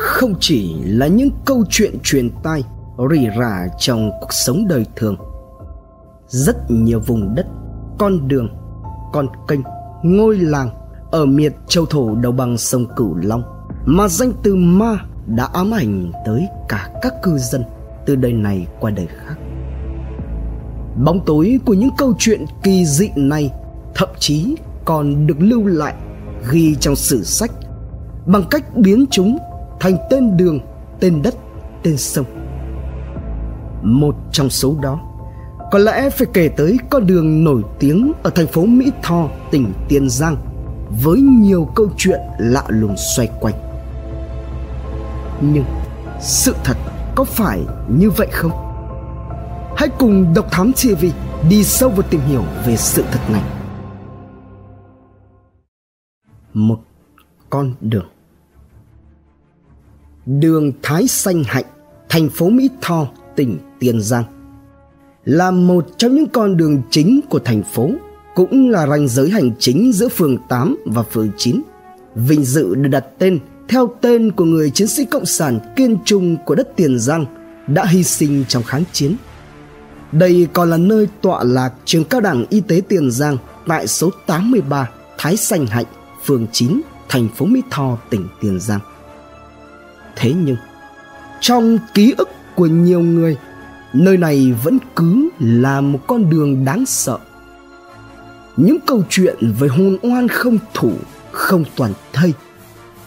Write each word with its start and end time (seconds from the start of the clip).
không 0.00 0.34
chỉ 0.40 0.74
là 0.84 1.06
những 1.06 1.30
câu 1.44 1.64
chuyện 1.68 1.94
truyền 2.02 2.30
tai 2.42 2.64
rỉ 3.10 3.26
rả 3.38 3.68
trong 3.78 4.10
cuộc 4.20 4.32
sống 4.32 4.68
đời 4.68 4.86
thường. 4.96 5.16
Rất 6.28 6.70
nhiều 6.70 7.00
vùng 7.00 7.34
đất, 7.34 7.46
con 7.98 8.28
đường, 8.28 8.48
con 9.12 9.26
kênh, 9.48 9.60
ngôi 10.02 10.36
làng 10.36 10.70
ở 11.10 11.26
miệt 11.26 11.54
châu 11.68 11.86
thổ 11.86 12.14
đầu 12.14 12.32
bằng 12.32 12.58
sông 12.58 12.86
cửu 12.96 13.14
long 13.14 13.42
mà 13.84 14.08
danh 14.08 14.32
từ 14.42 14.54
ma 14.54 14.98
đã 15.26 15.48
ám 15.52 15.70
ảnh 15.70 16.12
tới 16.26 16.46
cả 16.68 16.90
các 17.02 17.14
cư 17.22 17.38
dân 17.38 17.64
từ 18.06 18.16
đời 18.16 18.32
này 18.32 18.66
qua 18.80 18.90
đời 18.90 19.06
khác. 19.06 19.34
Bóng 21.04 21.20
tối 21.26 21.58
của 21.66 21.74
những 21.74 21.90
câu 21.98 22.14
chuyện 22.18 22.44
kỳ 22.62 22.86
dị 22.86 23.10
này 23.16 23.52
thậm 23.94 24.08
chí 24.18 24.56
còn 24.84 25.26
được 25.26 25.36
lưu 25.38 25.66
lại 25.66 25.94
ghi 26.50 26.76
trong 26.80 26.96
sử 26.96 27.22
sách 27.22 27.50
bằng 28.26 28.44
cách 28.50 28.76
biến 28.76 29.04
chúng 29.10 29.38
thành 29.80 29.96
tên 30.10 30.36
đường 30.36 30.60
tên 31.00 31.22
đất 31.22 31.34
tên 31.82 31.96
sông 31.96 32.26
một 33.82 34.14
trong 34.32 34.50
số 34.50 34.76
đó 34.82 35.00
có 35.70 35.78
lẽ 35.78 36.10
phải 36.10 36.26
kể 36.32 36.48
tới 36.56 36.78
con 36.90 37.06
đường 37.06 37.44
nổi 37.44 37.62
tiếng 37.78 38.12
ở 38.22 38.30
thành 38.30 38.46
phố 38.46 38.66
Mỹ 38.66 38.92
Tho, 39.02 39.28
tỉnh 39.50 39.72
Tiền 39.88 40.10
Giang 40.10 40.36
với 41.02 41.20
nhiều 41.20 41.68
câu 41.74 41.88
chuyện 41.96 42.20
lạ 42.38 42.64
lùng 42.68 42.96
xoay 43.16 43.28
quanh. 43.40 43.54
Nhưng 45.40 45.64
sự 46.20 46.54
thật 46.64 46.76
có 47.14 47.24
phải 47.24 47.60
như 47.88 48.10
vậy 48.10 48.28
không? 48.32 48.52
Hãy 49.76 49.88
cùng 49.98 50.34
Độc 50.34 50.46
Thám 50.50 50.72
TV 50.72 51.04
đi 51.48 51.64
sâu 51.64 51.90
vào 51.90 52.02
tìm 52.10 52.20
hiểu 52.20 52.42
về 52.66 52.76
sự 52.76 53.04
thật 53.12 53.20
này. 53.32 53.42
Một 56.54 56.78
con 57.50 57.74
đường 57.80 58.06
Đường 60.26 60.72
Thái 60.82 61.08
Xanh 61.08 61.44
Hạnh, 61.46 61.64
thành 62.08 62.28
phố 62.28 62.50
Mỹ 62.50 62.70
Tho, 62.80 63.06
tỉnh 63.36 63.58
Tiền 63.78 64.00
Giang 64.00 64.24
là 65.24 65.50
một 65.50 65.86
trong 65.96 66.14
những 66.14 66.26
con 66.26 66.56
đường 66.56 66.82
chính 66.90 67.20
của 67.30 67.38
thành 67.38 67.62
phố, 67.62 67.90
cũng 68.34 68.70
là 68.70 68.86
ranh 68.86 69.08
giới 69.08 69.30
hành 69.30 69.50
chính 69.58 69.92
giữa 69.92 70.08
phường 70.08 70.36
8 70.48 70.76
và 70.84 71.02
phường 71.02 71.30
9. 71.36 71.62
Vinh 72.14 72.44
dự 72.44 72.74
được 72.74 72.88
đặt 72.88 73.04
tên 73.18 73.38
theo 73.68 73.94
tên 74.00 74.32
của 74.32 74.44
người 74.44 74.70
chiến 74.70 74.88
sĩ 74.88 75.04
cộng 75.04 75.26
sản 75.26 75.58
kiên 75.76 75.98
trung 76.04 76.36
của 76.46 76.54
đất 76.54 76.68
Tiền 76.76 76.98
Giang 76.98 77.24
đã 77.66 77.84
hy 77.86 78.02
sinh 78.02 78.44
trong 78.48 78.62
kháng 78.62 78.84
chiến. 78.92 79.16
Đây 80.12 80.48
còn 80.52 80.70
là 80.70 80.76
nơi 80.76 81.08
tọa 81.22 81.44
lạc 81.44 81.72
trường 81.84 82.04
cao 82.04 82.20
đẳng 82.20 82.44
y 82.50 82.60
tế 82.60 82.82
Tiền 82.88 83.10
Giang 83.10 83.36
tại 83.66 83.86
số 83.86 84.10
83 84.26 84.90
Thái 85.18 85.36
Sành 85.36 85.66
Hạnh, 85.66 85.86
phường 86.24 86.46
9, 86.52 86.80
thành 87.08 87.28
phố 87.36 87.46
Mỹ 87.46 87.62
Tho, 87.70 87.98
tỉnh 88.10 88.28
Tiền 88.40 88.60
Giang. 88.60 88.80
Thế 90.20 90.32
nhưng, 90.32 90.56
trong 91.40 91.78
ký 91.94 92.14
ức 92.18 92.28
của 92.54 92.66
nhiều 92.66 93.00
người 93.00 93.36
nơi 93.92 94.16
này 94.16 94.54
vẫn 94.64 94.78
cứ 94.96 95.28
là 95.38 95.80
một 95.80 95.98
con 96.06 96.30
đường 96.30 96.64
đáng 96.64 96.86
sợ. 96.86 97.18
Những 98.56 98.78
câu 98.86 99.02
chuyện 99.08 99.36
về 99.58 99.68
hồn 99.68 99.96
oan 100.02 100.28
không 100.28 100.58
thủ 100.74 100.92
không 101.30 101.64
toàn 101.76 101.92
thây 102.12 102.32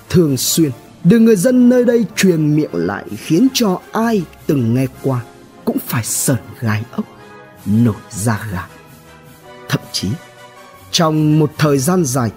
thường 0.10 0.38
xuyên 0.38 0.72
được 1.04 1.20
người 1.20 1.36
dân 1.36 1.70
nơi 1.70 1.86
đây 1.86 2.06
truyền 2.16 2.56
miệng 2.56 2.74
lại 2.74 3.06
khiến 3.18 3.48
cho 3.54 3.80
ai 3.92 4.24
từng 4.48 4.74
nghe 4.74 4.88
qua 5.02 5.22
cũng 5.66 5.78
phải 5.88 6.04
sởn 6.04 6.38
gai 6.60 6.84
ốc 6.92 7.06
nổi 7.66 7.96
da 8.12 8.48
gà. 8.52 8.68
Thậm 9.70 9.82
chí 9.92 10.08
trong 10.92 11.40
một 11.40 11.52
thời 11.58 11.78
gian 11.78 12.06
dài 12.06 12.32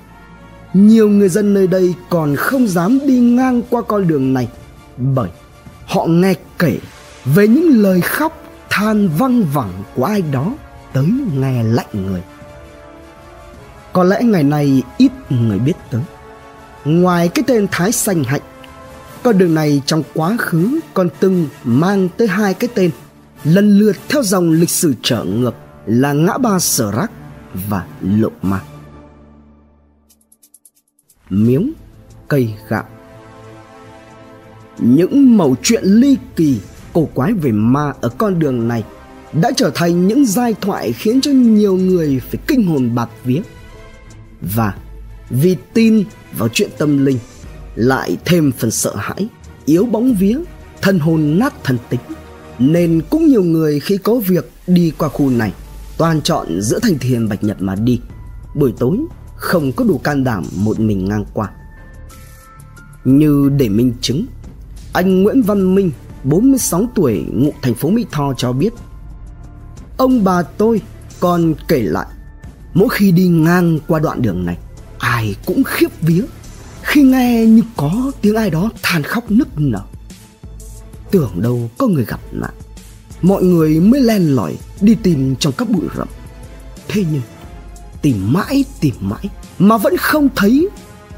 nhiều 0.73 1.09
người 1.09 1.29
dân 1.29 1.55
nơi 1.55 1.67
đây 1.67 1.95
còn 2.11 2.37
không 2.37 2.69
dám 2.69 2.99
đi 3.07 3.19
ngang 3.19 3.63
qua 3.71 3.83
con 3.83 4.09
đường 4.09 4.35
này 4.35 4.49
bởi 4.97 5.31
họ 5.87 6.07
nghe 6.07 6.35
kể 6.59 6.79
về 7.25 7.49
những 7.49 7.69
lời 7.69 8.01
khóc 8.01 8.33
than 8.71 9.09
văng 9.09 9.45
vẳng 9.45 9.83
của 9.95 10.05
ai 10.05 10.23
đó 10.23 10.55
tới 10.93 11.07
nghe 11.35 11.63
lạnh 11.63 11.87
người. 11.93 12.23
Có 13.93 14.05
lẽ 14.05 14.23
ngày 14.23 14.43
nay 14.43 14.83
ít 14.99 15.13
người 15.31 15.59
biết 15.59 15.77
tới. 15.91 16.03
Ngoài 16.85 17.29
cái 17.29 17.45
tên 17.47 17.67
thái 17.71 17.93
xanh 17.93 18.25
hạnh 18.25 18.43
con 19.27 19.39
đường 19.39 19.55
này 19.55 19.83
trong 19.87 20.03
quá 20.15 20.37
khứ 20.39 20.81
còn 20.95 21.09
từng 21.21 21.49
mang 21.65 22.09
tới 22.17 22.29
hai 22.29 22.55
cái 22.55 22.71
tên, 22.75 22.91
lần 23.45 23.79
lượt 23.79 23.97
theo 24.09 24.23
dòng 24.23 24.51
lịch 24.51 24.71
sử 24.71 24.95
trở 25.03 25.25
ngược 25.25 25.55
là 25.87 26.13
ngã 26.13 26.39
ba 26.39 26.59
sở 26.59 26.93
rắc 26.93 27.11
và 27.69 27.87
lộ 28.01 28.29
ma. 28.43 28.61
Miếng 31.31 31.73
cây 32.29 32.55
gạo 32.69 32.85
những 34.79 35.37
mẩu 35.37 35.57
chuyện 35.63 35.85
ly 35.85 36.17
kỳ, 36.37 36.59
cổ 36.93 37.09
quái 37.15 37.33
về 37.33 37.53
ma 37.53 37.93
ở 38.01 38.09
con 38.09 38.39
đường 38.39 38.69
này 38.69 38.85
đã 39.33 39.51
trở 39.57 39.71
thành 39.75 40.07
những 40.07 40.27
giai 40.27 40.55
thoại 40.61 40.93
khiến 40.93 41.21
cho 41.21 41.31
nhiều 41.31 41.77
người 41.77 42.21
phải 42.31 42.41
kinh 42.47 42.67
hồn 42.67 42.95
bạc 42.95 43.09
vía. 43.25 43.41
Và 44.41 44.75
vì 45.31 45.57
tin 45.75 46.05
vào 46.39 46.49
chuyện 46.49 46.71
tâm 46.79 47.05
linh, 47.05 47.19
lại 47.75 48.17
thêm 48.25 48.53
phần 48.53 48.71
sợ 48.71 48.95
hãi, 48.97 49.29
yếu 49.65 49.87
bóng 49.87 50.15
vía 50.15 50.39
thân 50.83 50.99
hồn 50.99 51.39
nát 51.39 51.55
thần 51.65 51.79
tính, 51.89 52.01
nên 52.59 53.03
cũng 53.11 53.27
nhiều 53.27 53.45
người 53.45 53.81
khi 53.81 53.99
có 53.99 54.15
việc 54.15 54.51
đi 54.67 54.93
qua 54.99 55.09
khu 55.09 55.31
này 55.31 55.53
toàn 55.99 56.23
chọn 56.23 56.61
giữa 56.61 56.79
thành 56.79 56.99
thiền 56.99 57.29
bạch 57.29 57.45
nhật 57.45 57.57
mà 57.61 57.75
đi. 57.75 58.01
Buổi 58.55 58.75
tối, 58.79 58.99
không 59.37 59.73
có 59.73 59.85
đủ 59.85 59.99
can 59.99 60.25
đảm 60.25 60.45
một 60.57 60.81
mình 60.81 61.09
ngang 61.09 61.25
qua. 61.33 61.51
Như 63.05 63.51
để 63.59 63.69
minh 63.69 63.93
chứng 64.01 64.27
anh 64.97 65.23
Nguyễn 65.23 65.43
Văn 65.43 65.75
Minh 65.75 65.91
46 66.25 66.87
tuổi, 66.95 67.25
ngụ 67.33 67.53
thành 67.63 67.75
phố 67.75 67.91
Mỹ 67.91 68.07
Tho 68.11 68.35
cho 68.37 68.53
biết, 68.53 68.73
Ông 69.97 70.25
bà 70.25 70.43
tôi 70.43 70.81
còn 71.21 71.55
kể 71.69 71.83
lại, 71.83 72.07
Mỗi 72.75 72.89
khi 72.89 73.13
đi 73.13 73.29
ngang 73.29 73.79
qua 73.89 73.99
đoạn 73.99 74.23
đường 74.23 74.45
này, 74.47 74.59
Ai 74.99 75.35
cũng 75.47 75.65
khiếp 75.65 76.01
vía. 76.01 76.23
Khi 76.83 77.03
nghe 77.03 77.47
như 77.47 77.63
có 77.77 78.13
tiếng 78.21 78.37
ai 78.37 78.51
đó 78.51 78.71
than 78.83 79.03
khóc 79.03 79.31
nức 79.31 79.49
nở. 79.57 79.83
Tưởng 81.11 81.31
đâu 81.37 81.71
có 81.79 81.87
người 81.87 82.05
gặp 82.05 82.21
nạn, 82.33 82.55
Mọi 83.23 83.43
người 83.43 83.81
mới 83.81 84.01
len 84.01 84.23
lỏi 84.23 84.57
đi 84.81 84.97
tìm 85.03 85.37
trong 85.37 85.53
các 85.59 85.71
bụi 85.71 85.87
rậm. 85.97 86.09
Thế 86.89 87.05
nhưng, 87.13 87.23
Tìm 88.03 88.33
mãi 88.33 88.65
tìm 88.81 88.95
mãi 89.01 89.29
Mà 89.59 89.77
vẫn 89.77 89.97
không 89.97 90.29
thấy 90.37 90.69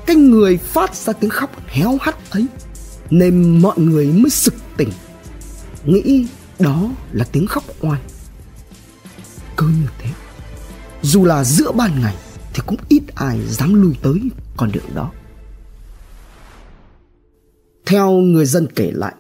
Cái 0.06 0.16
người 0.16 0.56
phát 0.56 0.94
ra 0.94 1.12
tiếng 1.12 1.30
khóc 1.30 1.50
héo 1.66 1.98
hắt 2.00 2.30
ấy. 2.30 2.46
Nên 3.10 3.62
mọi 3.62 3.78
người 3.78 4.06
mới 4.06 4.30
sực 4.30 4.54
tỉnh, 4.76 4.90
nghĩ 5.84 6.26
đó 6.58 6.90
là 7.12 7.24
tiếng 7.32 7.46
khóc 7.46 7.64
oan 7.80 8.00
cứ 9.56 9.66
như 9.66 9.86
thế, 9.98 10.10
dù 11.02 11.24
là 11.24 11.44
giữa 11.44 11.72
ban 11.72 12.00
ngày 12.00 12.14
thì 12.54 12.62
cũng 12.66 12.78
ít 12.88 13.02
ai 13.14 13.40
dám 13.46 13.82
lui 13.82 13.96
tới 14.02 14.20
con 14.56 14.72
đường 14.72 14.94
đó. 14.94 15.10
Theo 17.86 18.10
người 18.10 18.46
dân 18.46 18.66
kể 18.74 18.90
lại, 18.94 19.14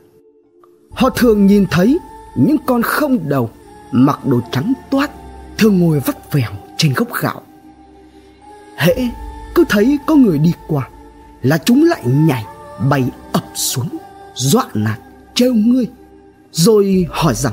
họ 0.90 1.10
thường 1.10 1.46
nhìn 1.46 1.66
thấy 1.70 1.98
những 2.36 2.56
con 2.66 2.82
không 2.82 3.28
đầu 3.28 3.50
mặc 3.92 4.26
đồ 4.26 4.40
trắng 4.52 4.72
toát 4.90 5.10
thường 5.58 5.78
ngồi 5.78 6.00
vắt 6.00 6.32
vẻo 6.32 6.50
trên 6.76 6.92
gốc 6.92 7.08
gạo. 7.20 7.42
Hễ 8.76 8.94
cứ 9.54 9.64
thấy 9.68 9.98
có 10.06 10.14
người 10.14 10.38
đi 10.38 10.52
qua 10.68 10.88
là 11.42 11.58
chúng 11.58 11.84
lại 11.84 12.02
nhảy, 12.06 12.44
bay 12.88 13.10
xuống, 13.54 13.88
dọa 14.34 14.64
nạt, 14.74 14.98
trêu 15.34 15.54
ngươi, 15.54 15.86
rồi 16.52 17.06
hỏi 17.10 17.34
rằng, 17.34 17.52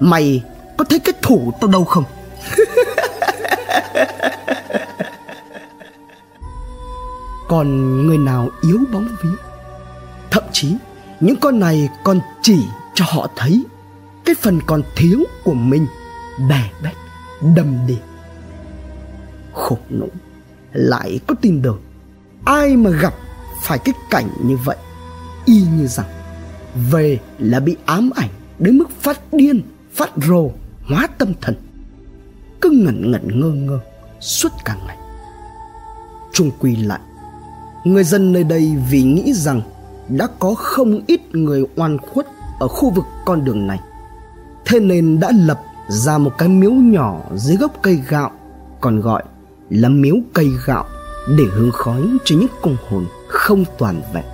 mày 0.00 0.44
có 0.76 0.84
thấy 0.84 0.98
cái 0.98 1.14
thủ 1.22 1.52
tao 1.60 1.70
đâu 1.70 1.84
không? 1.84 2.04
Còn 7.48 8.06
người 8.06 8.18
nào 8.18 8.50
yếu 8.62 8.78
bóng 8.92 9.08
vía? 9.22 9.36
Thậm 10.30 10.44
chí, 10.52 10.76
những 11.20 11.36
con 11.36 11.60
này 11.60 11.88
còn 12.04 12.20
chỉ 12.42 12.58
cho 12.94 13.04
họ 13.08 13.28
thấy 13.36 13.64
cái 14.24 14.34
phần 14.40 14.60
còn 14.66 14.82
thiếu 14.96 15.24
của 15.44 15.54
mình 15.54 15.86
bè 16.48 16.70
bét, 16.82 16.94
đầm 17.56 17.78
đi 17.86 17.98
khổ 19.54 19.78
nỗi, 19.88 20.08
lại 20.72 21.20
có 21.26 21.34
tin 21.40 21.62
được 21.62 21.80
ai 22.44 22.76
mà 22.76 22.90
gặp 22.90 23.14
phải 23.62 23.78
cái 23.78 23.94
cảnh 24.10 24.28
như 24.42 24.56
vậy 24.56 24.76
y 25.48 25.62
như 25.76 25.86
rằng, 25.86 26.06
về 26.90 27.18
là 27.38 27.60
bị 27.60 27.76
ám 27.86 28.10
ảnh 28.14 28.30
đến 28.58 28.78
mức 28.78 28.90
phát 29.00 29.20
điên, 29.32 29.62
phát 29.92 30.10
rồ, 30.16 30.50
hóa 30.84 31.06
tâm 31.18 31.32
thần. 31.40 31.54
Cứ 32.60 32.70
ngẩn 32.70 33.10
ngẩn 33.10 33.40
ngơ 33.40 33.50
ngơ, 33.50 33.80
suốt 34.20 34.52
cả 34.64 34.76
ngày. 34.86 34.96
Trung 36.32 36.50
quy 36.60 36.76
lại, 36.76 37.00
người 37.84 38.04
dân 38.04 38.32
nơi 38.32 38.44
đây 38.44 38.76
vì 38.90 39.02
nghĩ 39.02 39.32
rằng 39.32 39.60
đã 40.08 40.26
có 40.38 40.54
không 40.54 41.00
ít 41.06 41.20
người 41.32 41.62
oan 41.76 41.98
khuất 41.98 42.26
ở 42.60 42.68
khu 42.68 42.90
vực 42.90 43.04
con 43.24 43.44
đường 43.44 43.66
này. 43.66 43.80
Thế 44.66 44.80
nên 44.80 45.20
đã 45.20 45.32
lập 45.34 45.60
ra 45.88 46.18
một 46.18 46.32
cái 46.38 46.48
miếu 46.48 46.70
nhỏ 46.70 47.20
dưới 47.34 47.56
gốc 47.56 47.72
cây 47.82 48.02
gạo, 48.08 48.30
còn 48.80 49.00
gọi 49.00 49.22
là 49.70 49.88
miếu 49.88 50.14
cây 50.34 50.48
gạo 50.66 50.84
để 51.38 51.44
hướng 51.52 51.70
khói 51.70 52.02
cho 52.24 52.36
những 52.36 52.48
cung 52.62 52.76
hồn 52.88 53.06
không 53.28 53.64
toàn 53.78 54.02
vẹn, 54.14 54.24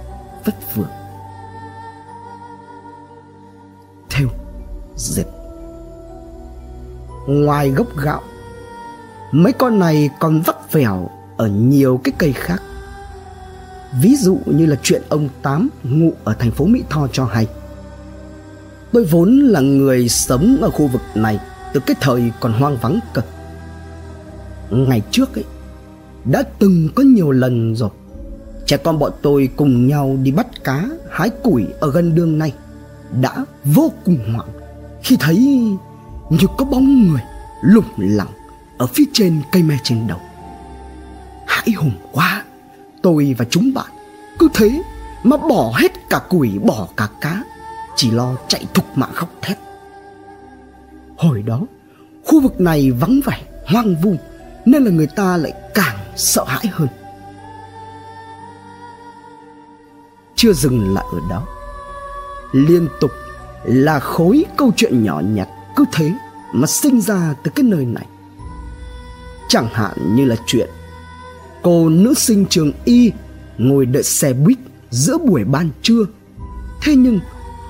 vất 0.45 0.55
vưởng. 0.75 1.04
Diệt 4.97 5.27
ngoài 7.27 7.71
gốc 7.71 7.97
gạo, 7.97 8.23
mấy 9.33 9.53
con 9.53 9.79
này 9.79 10.11
còn 10.19 10.41
vắt 10.41 10.73
vẻo 10.73 11.11
ở 11.37 11.49
nhiều 11.49 12.01
cái 12.05 12.13
cây 12.19 12.33
khác. 12.33 12.63
Ví 14.01 14.17
dụ 14.17 14.39
như 14.47 14.67
là 14.67 14.77
chuyện 14.83 15.03
ông 15.09 15.29
tám 15.43 15.69
ngụ 15.83 16.13
ở 16.25 16.35
thành 16.39 16.51
phố 16.51 16.65
mỹ 16.65 16.83
tho 16.91 17.09
cho 17.13 17.25
hay. 17.25 17.47
Tôi 18.93 19.05
vốn 19.05 19.39
là 19.39 19.61
người 19.61 20.09
sống 20.09 20.59
ở 20.61 20.71
khu 20.71 20.87
vực 20.87 21.03
này 21.15 21.41
từ 21.73 21.81
cái 21.81 21.97
thời 22.01 22.33
còn 22.41 22.53
hoang 22.53 22.77
vắng 22.77 23.01
cơ. 23.15 23.23
Ngày 24.71 25.03
trước 25.11 25.35
ấy, 25.35 25.45
đã 26.25 26.43
từng 26.59 26.89
có 26.95 27.03
nhiều 27.03 27.31
lần 27.31 27.77
rồi. 27.77 27.91
Trẻ 28.67 28.77
con 28.77 28.99
bọn 28.99 29.13
tôi 29.23 29.49
cùng 29.57 29.87
nhau 29.87 30.17
đi 30.23 30.31
bắt 30.31 30.65
cá, 30.65 30.89
hái 31.11 31.31
củi 31.31 31.67
ở 31.81 31.91
gần 31.91 32.15
đường 32.15 32.39
này 32.39 32.53
đã 33.21 33.45
vô 33.65 33.93
cùng 34.05 34.19
hoảng 34.35 34.64
khi 35.05 35.17
thấy 35.21 35.37
như 36.31 36.47
có 36.59 36.65
bóng 36.65 37.09
người 37.09 37.21
lủng 37.63 37.93
lẳng 37.97 38.33
ở 38.79 38.87
phía 38.87 39.05
trên 39.13 39.43
cây 39.53 39.63
me 39.63 39.77
trên 39.83 40.07
đầu. 40.07 40.21
Hãi 41.47 41.71
hùng 41.77 41.93
quá, 42.13 42.45
tôi 43.03 43.35
và 43.39 43.45
chúng 43.51 43.75
bạn 43.75 43.91
cứ 44.39 44.49
thế 44.55 44.83
mà 45.23 45.37
bỏ 45.37 45.73
hết 45.77 45.93
cả 46.11 46.21
củi 46.29 46.59
bỏ 46.59 46.89
cả 46.97 47.09
cá, 47.21 47.43
chỉ 47.97 48.11
lo 48.11 48.35
chạy 48.49 48.67
thục 48.75 48.99
mạng 48.99 49.11
khóc 49.15 49.29
thét. 49.43 49.59
Hồi 51.17 51.43
đó, 51.43 51.61
khu 52.25 52.41
vực 52.41 52.61
này 52.61 52.91
vắng 52.91 53.21
vẻ, 53.25 53.43
hoang 53.67 53.97
vu, 54.03 54.17
nên 54.65 54.85
là 54.85 54.91
người 54.91 55.07
ta 55.07 55.37
lại 55.37 55.53
càng 55.75 55.97
sợ 56.17 56.45
hãi 56.47 56.67
hơn. 56.73 56.89
Chưa 60.37 60.53
dừng 60.53 60.95
lại 60.95 61.05
ở 61.13 61.19
đó, 61.31 61.47
liên 62.53 62.89
tục 63.01 63.11
là 63.65 64.01
khối 64.01 64.45
câu 64.57 64.73
chuyện 64.77 65.05
nhỏ 65.05 65.21
nhặt 65.21 65.49
cứ 65.77 65.85
thế 65.93 66.13
mà 66.53 66.67
sinh 66.67 67.01
ra 67.01 67.35
từ 67.43 67.51
cái 67.55 67.65
nơi 67.65 67.85
này. 67.85 68.07
Chẳng 69.49 69.69
hạn 69.73 70.17
như 70.17 70.25
là 70.25 70.37
chuyện, 70.47 70.69
cô 71.63 71.89
nữ 71.89 72.15
sinh 72.15 72.47
trường 72.51 72.73
y 72.85 73.13
ngồi 73.59 73.87
đợi 73.87 74.03
xe 74.03 74.33
buýt 74.33 74.59
giữa 74.91 75.19
buổi 75.19 75.45
ban 75.45 75.71
trưa, 75.83 76.05
thế 76.83 76.97
nhưng 76.97 77.21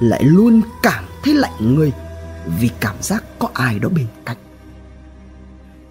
lại 0.01 0.25
luôn 0.25 0.61
cảm 0.83 1.05
thấy 1.25 1.35
lạnh 1.35 1.75
người 1.75 1.93
vì 2.61 2.71
cảm 2.81 2.97
giác 3.01 3.25
có 3.39 3.49
ai 3.55 3.79
đó 3.79 3.89
bên 3.89 4.07
cạnh. 4.25 4.37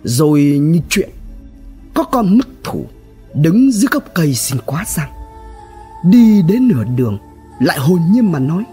Rồi 0.03 0.41
như 0.41 0.79
chuyện, 0.89 1.09
có 1.94 2.03
con 2.03 2.38
mất 2.38 2.47
thủ 2.63 2.85
đứng 3.33 3.71
dưới 3.71 3.88
gốc 3.91 4.03
cây 4.13 4.35
xin 4.35 4.59
quá 4.65 4.85
răng, 4.88 5.11
đi 6.06 6.41
đến 6.41 6.67
nửa 6.67 6.83
đường 6.95 7.17
lại 7.59 7.79
hồn 7.79 7.99
nhiên 8.11 8.31
mà 8.31 8.39
nói 8.39 8.63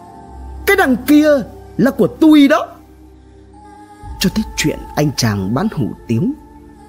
cái 0.70 0.76
đằng 0.76 0.96
kia 1.06 1.28
là 1.76 1.90
của 1.90 2.06
tôi 2.06 2.48
đó. 2.48 2.68
Cho 4.20 4.30
tới 4.34 4.44
chuyện 4.56 4.78
anh 4.96 5.10
chàng 5.16 5.54
bán 5.54 5.68
hủ 5.72 5.90
tiếu, 6.06 6.22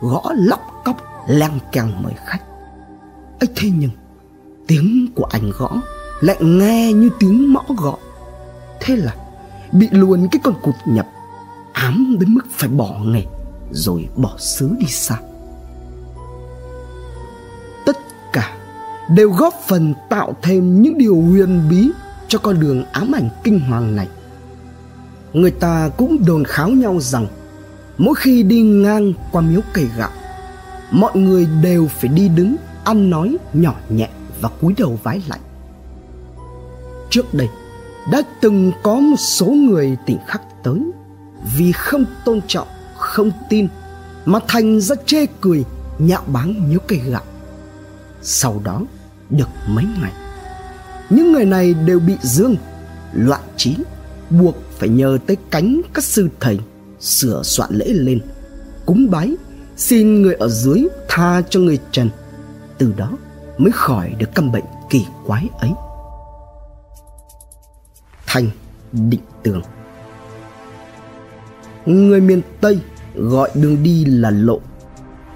gõ 0.02 0.24
lóc 0.36 0.82
cóc, 0.86 0.98
leng 1.28 1.60
keng 1.72 2.04
mời 2.04 2.14
khách. 2.26 2.42
Ấy 3.40 3.50
thế 3.56 3.70
nhưng, 3.78 3.90
tiếng 4.68 5.08
của 5.16 5.24
anh 5.24 5.52
gõ 5.58 5.72
lại 6.20 6.38
nghe 6.42 6.94
như 6.94 7.10
tiếng 7.20 7.54
mõ 7.54 7.64
gõ. 7.78 7.98
Thế 8.80 8.96
là 8.96 9.16
bị 9.72 9.88
luồn 9.92 10.28
cái 10.32 10.40
con 10.44 10.54
cụt 10.62 10.76
nhập, 10.86 11.08
ám 11.74 12.18
đến 12.20 12.34
mức 12.34 12.46
phải 12.52 12.70
bỏ 12.70 13.00
nghề, 13.04 13.24
rồi 13.72 14.10
bỏ 14.16 14.38
xứ 14.38 14.76
đi 14.80 14.88
xa. 14.88 15.16
Tất 17.86 17.98
cả 18.34 18.58
đều 19.10 19.32
góp 19.32 19.54
phần 19.68 19.94
tạo 20.10 20.34
thêm 20.42 20.82
những 20.82 20.98
điều 20.98 21.16
huyền 21.16 21.70
bí 21.70 21.92
cho 22.32 22.40
con 22.40 22.60
đường 22.60 22.84
ám 22.92 23.12
ảnh 23.16 23.30
kinh 23.44 23.60
hoàng 23.60 23.96
này. 23.96 24.08
Người 25.34 25.52
ta 25.52 25.90
cũng 25.98 26.26
đồn 26.26 26.44
kháo 26.44 26.70
nhau 26.70 27.00
rằng, 27.00 27.28
mỗi 27.98 28.16
khi 28.16 28.44
đi 28.44 28.62
ngang 28.62 29.14
qua 29.32 29.42
miếu 29.42 29.62
cây 29.74 29.90
gạo, 29.98 30.10
mọi 30.92 31.18
người 31.18 31.48
đều 31.64 31.88
phải 31.88 32.10
đi 32.10 32.30
đứng, 32.30 32.56
ăn 32.84 33.10
nói 33.10 33.38
nhỏ 33.54 33.76
nhẹ 33.90 34.10
và 34.42 34.50
cúi 34.62 34.74
đầu 34.78 35.00
vái 35.04 35.22
lạy. 35.28 35.40
Trước 37.10 37.34
đây, 37.34 37.50
đã 38.12 38.22
từng 38.42 38.72
có 38.84 38.96
một 38.96 39.20
số 39.20 39.46
người 39.46 39.98
tỉnh 40.06 40.18
khắc 40.28 40.42
tới, 40.64 40.82
vì 41.58 41.72
không 41.72 42.06
tôn 42.26 42.42
trọng, 42.48 42.68
không 42.98 43.32
tin, 43.50 43.68
mà 44.26 44.40
thành 44.48 44.82
ra 44.82 44.96
chê 45.06 45.26
cười, 45.42 45.66
nhạo 46.00 46.24
báng 46.28 46.70
miếu 46.70 46.80
cây 46.88 47.00
gạo. 47.00 47.24
Sau 48.22 48.62
đó, 48.64 48.82
được 49.30 49.50
mấy 49.68 49.86
ngày 50.02 50.12
những 51.12 51.32
người 51.32 51.46
này 51.46 51.74
đều 51.74 52.00
bị 52.00 52.18
dương 52.22 52.56
loạn 53.14 53.42
trí, 53.58 53.76
buộc 54.30 54.56
phải 54.72 54.90
nhờ 54.90 55.18
tới 55.28 55.38
cánh 55.52 55.82
các 55.94 56.04
sư 56.04 56.30
thầy 56.40 56.60
sửa 57.00 57.42
soạn 57.44 57.70
lễ 57.74 57.86
lên, 57.88 58.20
cúng 58.86 59.08
bái, 59.12 59.36
xin 59.78 60.22
người 60.22 60.34
ở 60.34 60.50
dưới 60.50 60.84
tha 61.08 61.42
cho 61.50 61.60
người 61.60 61.80
trần, 61.92 62.10
từ 62.78 62.94
đó 62.98 63.12
mới 63.58 63.72
khỏi 63.72 64.14
được 64.18 64.30
căn 64.36 64.52
bệnh 64.52 64.64
kỳ 64.90 65.06
quái 65.26 65.50
ấy. 65.60 65.72
Thành 68.28 68.50
định 68.92 69.20
tường. 69.44 69.62
Người 71.86 72.22
miền 72.22 72.42
tây 72.62 72.80
gọi 73.16 73.50
đường 73.56 73.84
đi 73.84 74.06
là 74.06 74.30
lộ. 74.30 74.60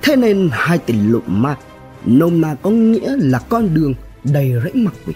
Thế 0.01 0.15
nên 0.15 0.49
hai 0.51 0.77
tỉnh 0.77 1.11
lộ 1.11 1.19
ma, 1.25 1.57
nôm 2.05 2.41
na 2.41 2.55
có 2.61 2.69
nghĩa 2.69 3.15
là 3.17 3.39
con 3.39 3.73
đường 3.73 3.93
đầy 4.23 4.53
rẫy 4.63 4.73
mặc 4.73 4.93
quỷ 5.05 5.13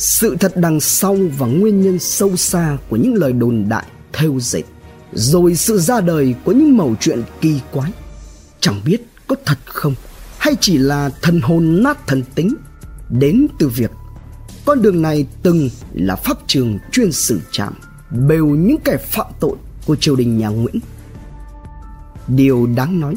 sự 0.00 0.36
thật 0.40 0.52
đằng 0.56 0.80
sau 0.80 1.16
và 1.38 1.46
nguyên 1.46 1.80
nhân 1.80 1.98
sâu 1.98 2.36
xa 2.36 2.78
của 2.88 2.96
những 2.96 3.14
lời 3.14 3.32
đồn 3.32 3.68
đại 3.68 3.86
thêu 4.12 4.40
dệt 4.40 4.62
rồi 5.12 5.54
sự 5.54 5.78
ra 5.78 6.00
đời 6.00 6.34
của 6.44 6.52
những 6.52 6.76
mẩu 6.76 6.94
chuyện 7.00 7.22
kỳ 7.40 7.60
quái 7.72 7.92
chẳng 8.60 8.80
biết 8.84 9.02
có 9.26 9.36
thật 9.46 9.58
không 9.64 9.94
hay 10.38 10.54
chỉ 10.60 10.78
là 10.78 11.10
thần 11.22 11.40
hồn 11.40 11.82
nát 11.82 12.06
thần 12.06 12.22
tính 12.34 12.54
đến 13.10 13.46
từ 13.58 13.68
việc 13.68 13.90
con 14.64 14.82
đường 14.82 15.02
này 15.02 15.26
từng 15.42 15.70
là 15.92 16.16
pháp 16.16 16.38
trường 16.46 16.78
chuyên 16.92 17.12
xử 17.12 17.40
trảm 17.50 17.74
bêu 18.10 18.46
những 18.46 18.80
kẻ 18.84 18.96
phạm 18.96 19.26
tội 19.40 19.56
của 19.86 19.96
triều 19.96 20.16
đình 20.16 20.38
nhà 20.38 20.48
Nguyễn. 20.48 20.78
Điều 22.28 22.66
đáng 22.76 23.00
nói, 23.00 23.14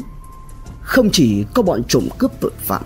không 0.80 1.10
chỉ 1.10 1.44
có 1.54 1.62
bọn 1.62 1.82
trộm 1.88 2.08
cướp 2.18 2.32
tội 2.40 2.52
phạm, 2.58 2.82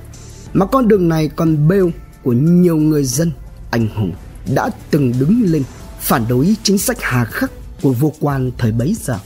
mà 0.53 0.67
con 0.67 0.89
đường 0.89 1.09
này 1.09 1.29
còn 1.37 1.69
bêu 1.69 1.91
của 2.23 2.33
nhiều 2.33 2.77
người 2.77 3.05
dân 3.05 3.33
anh 3.70 3.88
hùng 3.88 4.12
đã 4.55 4.70
từng 4.91 5.12
đứng 5.19 5.43
lên 5.44 5.62
phản 6.00 6.25
đối 6.28 6.57
chính 6.62 6.78
sách 6.78 6.97
hà 7.00 7.25
khắc 7.25 7.50
của 7.83 7.92
vô 7.92 8.12
quan 8.21 8.50
thời 8.59 8.73
bấy 8.73 8.97
giờ. 9.02 9.19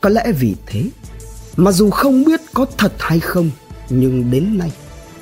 Có 0.00 0.08
lẽ 0.08 0.32
vì 0.38 0.54
thế, 0.66 0.90
mà 1.56 1.72
dù 1.72 1.90
không 1.90 2.24
biết 2.24 2.40
có 2.54 2.66
thật 2.78 2.92
hay 2.98 3.20
không, 3.20 3.50
nhưng 3.90 4.30
đến 4.30 4.58
nay 4.58 4.72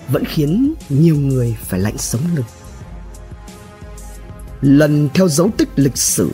vẫn 0.08 0.24
khiến 0.24 0.74
nhiều 0.88 1.16
người 1.16 1.56
phải 1.62 1.80
lạnh 1.80 1.98
sống 1.98 2.22
lưng. 2.34 2.44
Lần 4.60 5.08
theo 5.14 5.28
dấu 5.28 5.50
tích 5.56 5.68
lịch 5.76 5.96
sử 5.96 6.30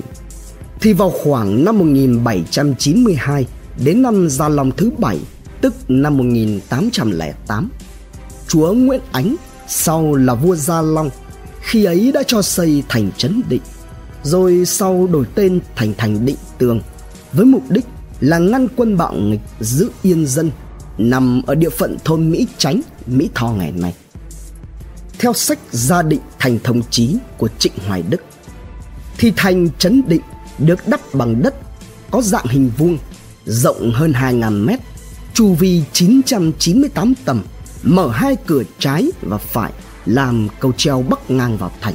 thì 0.81 0.93
vào 0.93 1.11
khoảng 1.11 1.65
năm 1.65 1.79
1792 1.79 3.47
đến 3.85 4.03
năm 4.03 4.29
Gia 4.31 4.49
Long 4.49 4.71
thứ 4.77 4.91
bảy, 4.99 5.19
tức 5.61 5.75
năm 5.89 6.17
1808 6.17 7.71
chúa 8.49 8.73
Nguyễn 8.73 9.01
Ánh 9.13 9.37
sau 9.73 10.15
là 10.15 10.35
vua 10.35 10.55
Gia 10.55 10.83
Long 10.83 11.11
khi 11.61 11.85
ấy 11.85 12.13
đã 12.15 12.23
cho 12.27 12.43
xây 12.43 12.83
thành 12.89 13.11
trấn 13.17 13.43
định 13.49 13.63
rồi 14.23 14.65
sau 14.67 15.07
đổi 15.13 15.25
tên 15.35 15.61
thành 15.77 15.95
thành 15.99 16.27
định 16.27 16.37
tường 16.59 16.81
với 17.33 17.47
mục 17.47 17.63
đích 17.71 17.85
là 18.21 18.39
ngăn 18.39 18.69
quân 18.77 18.97
bạo 18.97 19.15
nghịch 19.15 19.41
giữ 19.61 19.91
yên 20.03 20.27
dân 20.27 20.51
nằm 20.99 21.43
ở 21.47 21.55
địa 21.55 21.71
phận 21.71 21.97
thôn 22.05 22.31
Mỹ 22.31 22.47
Chánh, 22.59 22.81
Mỹ 23.07 23.31
Tho 23.35 23.49
ngày 23.49 23.73
nay. 23.73 23.95
Theo 25.19 25.33
sách 25.33 25.59
Gia 25.71 26.03
định 26.03 26.21
thành 26.39 26.59
thống 26.65 26.83
chí 26.91 27.17
của 27.39 27.49
Trịnh 27.59 27.73
Hoài 27.87 28.03
Đức 28.03 28.23
thì 29.19 29.33
thành 29.37 29.69
trấn 29.79 30.03
định 30.07 30.23
được 30.59 30.89
đắp 30.89 31.01
bằng 31.15 31.43
đất 31.43 31.55
có 32.11 32.23
dạng 32.23 32.47
hình 32.47 32.71
vuông 32.79 32.99
rộng 33.45 33.91
hơn 33.95 34.13
2.000 34.13 34.65
mét, 34.65 34.81
chu 35.35 35.55
vi 35.55 35.83
998 35.93 37.15
tầng, 37.25 37.41
mở 37.83 38.09
hai 38.09 38.37
cửa 38.47 38.63
trái 38.79 39.13
và 39.23 39.39
phải 39.39 39.73
làm 40.07 40.49
cầu 40.61 40.73
treo 40.77 41.03
bắc 41.03 41.31
ngang 41.31 41.57
vào 41.57 41.71
thành. 41.81 41.95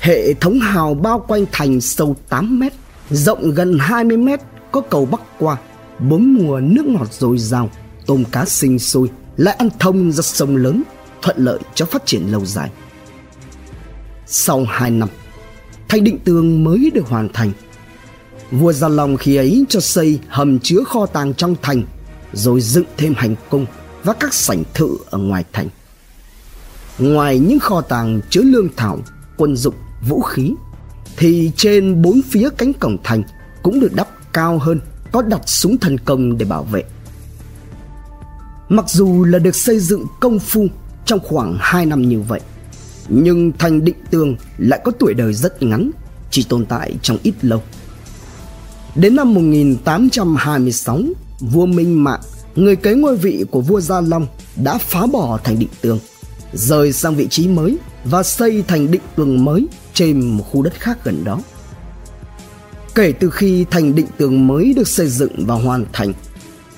Hệ 0.00 0.34
thống 0.34 0.60
hào 0.60 0.94
bao 0.94 1.24
quanh 1.28 1.44
thành 1.52 1.80
sâu 1.80 2.16
8 2.28 2.60
mét, 2.60 2.72
rộng 3.10 3.50
gần 3.50 3.78
20 3.80 4.16
mét, 4.16 4.40
có 4.72 4.80
cầu 4.80 5.06
bắc 5.06 5.20
qua, 5.38 5.56
bốn 5.98 6.34
mùa 6.34 6.60
nước 6.60 6.86
ngọt 6.86 7.12
dồi 7.12 7.38
dào, 7.38 7.70
tôm 8.06 8.24
cá 8.32 8.44
sinh 8.44 8.78
sôi, 8.78 9.10
lại 9.36 9.54
ăn 9.54 9.68
thông 9.78 10.12
ra 10.12 10.22
sông 10.22 10.56
lớn, 10.56 10.82
thuận 11.22 11.36
lợi 11.38 11.58
cho 11.74 11.86
phát 11.86 12.06
triển 12.06 12.32
lâu 12.32 12.44
dài. 12.44 12.70
Sau 14.26 14.64
2 14.68 14.90
năm, 14.90 15.08
thành 15.88 16.04
định 16.04 16.18
tường 16.18 16.64
mới 16.64 16.90
được 16.94 17.08
hoàn 17.08 17.28
thành. 17.32 17.52
Vua 18.50 18.72
Gia 18.72 18.88
Long 18.88 19.16
khi 19.16 19.36
ấy 19.36 19.64
cho 19.68 19.80
xây 19.80 20.18
hầm 20.28 20.58
chứa 20.58 20.84
kho 20.86 21.06
tàng 21.06 21.34
trong 21.34 21.54
thành, 21.62 21.82
rồi 22.32 22.60
dựng 22.60 22.84
thêm 22.96 23.14
hành 23.16 23.34
cung 23.50 23.66
và 24.04 24.12
các 24.12 24.34
sảnh 24.34 24.64
thự 24.74 24.96
ở 25.10 25.18
ngoài 25.18 25.44
thành. 25.52 25.68
Ngoài 26.98 27.38
những 27.38 27.58
kho 27.58 27.80
tàng 27.80 28.20
chứa 28.30 28.42
lương 28.42 28.68
thảo, 28.76 28.98
quân 29.36 29.56
dụng, 29.56 29.74
vũ 30.08 30.20
khí, 30.20 30.54
thì 31.16 31.52
trên 31.56 32.02
bốn 32.02 32.20
phía 32.30 32.48
cánh 32.58 32.72
cổng 32.72 32.96
thành 33.04 33.22
cũng 33.62 33.80
được 33.80 33.94
đắp 33.94 34.08
cao 34.32 34.58
hơn, 34.58 34.80
có 35.12 35.22
đặt 35.22 35.40
súng 35.46 35.78
thần 35.78 35.98
công 35.98 36.38
để 36.38 36.44
bảo 36.44 36.62
vệ. 36.62 36.82
Mặc 38.68 38.84
dù 38.88 39.24
là 39.24 39.38
được 39.38 39.56
xây 39.56 39.80
dựng 39.80 40.06
công 40.20 40.38
phu 40.38 40.66
trong 41.04 41.18
khoảng 41.22 41.56
2 41.60 41.86
năm 41.86 42.08
như 42.08 42.20
vậy, 42.20 42.40
nhưng 43.08 43.52
thành 43.58 43.84
định 43.84 43.96
tường 44.10 44.36
lại 44.58 44.80
có 44.84 44.92
tuổi 44.98 45.14
đời 45.14 45.32
rất 45.32 45.62
ngắn, 45.62 45.90
chỉ 46.30 46.46
tồn 46.48 46.66
tại 46.66 46.96
trong 47.02 47.18
ít 47.22 47.34
lâu. 47.42 47.62
Đến 48.94 49.16
năm 49.16 49.34
1826, 49.34 51.00
vua 51.40 51.66
Minh 51.66 52.04
Mạng, 52.04 52.20
người 52.58 52.76
kế 52.76 52.94
ngôi 52.94 53.16
vị 53.16 53.44
của 53.50 53.60
vua 53.60 53.80
Gia 53.80 54.00
Long 54.00 54.26
đã 54.56 54.78
phá 54.78 55.06
bỏ 55.06 55.38
thành 55.44 55.58
định 55.58 55.68
tường, 55.80 55.98
rời 56.52 56.92
sang 56.92 57.14
vị 57.14 57.26
trí 57.30 57.48
mới 57.48 57.78
và 58.04 58.22
xây 58.22 58.64
thành 58.68 58.90
định 58.90 59.00
tường 59.16 59.44
mới 59.44 59.66
trên 59.94 60.20
một 60.20 60.44
khu 60.50 60.62
đất 60.62 60.74
khác 60.80 60.98
gần 61.04 61.24
đó. 61.24 61.40
Kể 62.94 63.12
từ 63.12 63.30
khi 63.30 63.64
thành 63.70 63.94
định 63.94 64.06
tường 64.16 64.46
mới 64.46 64.72
được 64.76 64.88
xây 64.88 65.06
dựng 65.06 65.46
và 65.46 65.54
hoàn 65.54 65.84
thành, 65.92 66.12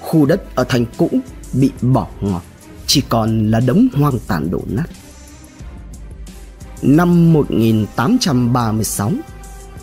khu 0.00 0.26
đất 0.26 0.54
ở 0.54 0.64
thành 0.64 0.84
cũ 0.96 1.10
bị 1.52 1.70
bỏ 1.80 2.08
ngọt, 2.20 2.42
chỉ 2.86 3.02
còn 3.08 3.50
là 3.50 3.60
đống 3.60 3.88
hoang 3.94 4.18
tàn 4.26 4.50
đổ 4.50 4.60
nát. 4.66 4.86
Năm 6.82 7.32
1836, 7.32 9.12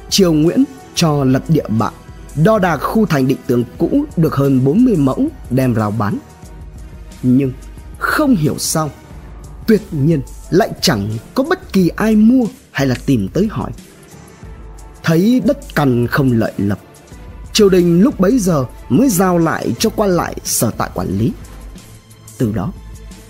Triều 0.09 0.33
Nguyễn 0.33 0.63
cho 0.95 1.23
lập 1.23 1.43
địa 1.47 1.67
bạ 1.67 1.91
đo 2.43 2.59
đạc 2.59 2.77
khu 2.77 3.05
thành 3.05 3.27
định 3.27 3.37
tường 3.47 3.63
cũ 3.77 4.05
được 4.17 4.35
hơn 4.35 4.63
40 4.63 4.95
mẫu 4.95 5.27
đem 5.49 5.75
rao 5.75 5.91
bán. 5.91 6.17
Nhưng 7.23 7.51
không 7.97 8.35
hiểu 8.35 8.55
sao, 8.57 8.91
tuyệt 9.67 9.81
nhiên 9.91 10.21
lại 10.49 10.69
chẳng 10.81 11.09
có 11.33 11.43
bất 11.43 11.73
kỳ 11.73 11.89
ai 11.95 12.15
mua 12.15 12.45
hay 12.71 12.87
là 12.87 12.95
tìm 13.05 13.27
tới 13.27 13.47
hỏi. 13.51 13.71
Thấy 15.03 15.41
đất 15.45 15.75
cằn 15.75 16.07
không 16.07 16.31
lợi 16.31 16.53
lập, 16.57 16.79
triều 17.53 17.69
đình 17.69 18.01
lúc 18.01 18.19
bấy 18.19 18.39
giờ 18.39 18.65
mới 18.89 19.09
giao 19.09 19.37
lại 19.37 19.73
cho 19.79 19.89
quan 19.89 20.09
lại 20.09 20.35
sở 20.43 20.71
tại 20.77 20.89
quản 20.93 21.07
lý. 21.07 21.31
Từ 22.37 22.51
đó, 22.51 22.73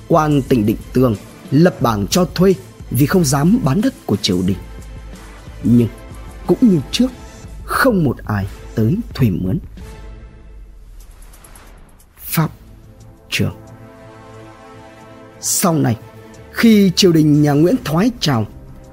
quan 0.08 0.42
tỉnh 0.42 0.66
định 0.66 0.78
tường 0.94 1.16
lập 1.52 1.82
bảng 1.82 2.08
cho 2.08 2.26
thuê 2.36 2.54
vì 2.92 3.06
không 3.06 3.26
dám 3.26 3.60
bán 3.64 3.82
đất 3.82 3.94
của 4.06 4.16
triều 4.16 4.42
đình. 4.42 4.58
Nhưng 5.64 5.88
cũng 6.48 6.58
như 6.62 6.80
trước, 6.92 7.08
không 7.64 8.04
một 8.04 8.18
ai 8.26 8.46
tới 8.78 8.98
thuê 9.14 9.30
mướn. 9.30 9.60
Pháp 12.18 12.50
trường 13.30 13.56
Sau 15.42 15.74
này, 15.74 15.98
khi 16.52 16.92
triều 16.96 17.12
đình 17.12 17.42
nhà 17.42 17.52
Nguyễn 17.52 17.76
thoái 17.86 18.12
trào, 18.20 18.46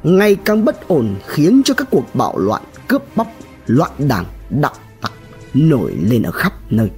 ngày 0.03 0.37
càng 0.45 0.65
bất 0.65 0.89
ổn 0.89 1.17
khiến 1.27 1.63
cho 1.65 1.75
các 1.75 1.89
cuộc 1.91 2.15
bạo 2.15 2.39
loạn, 2.39 2.63
cướp 2.89 3.17
bóc, 3.17 3.27
loạn 3.67 3.91
đảng, 3.99 4.25
đạo 4.51 4.75
tặc 5.01 5.13
nổi 5.55 5.95
lên 6.03 6.23
ở 6.23 6.31
khắp 6.31 6.53
nơi. 6.71 6.91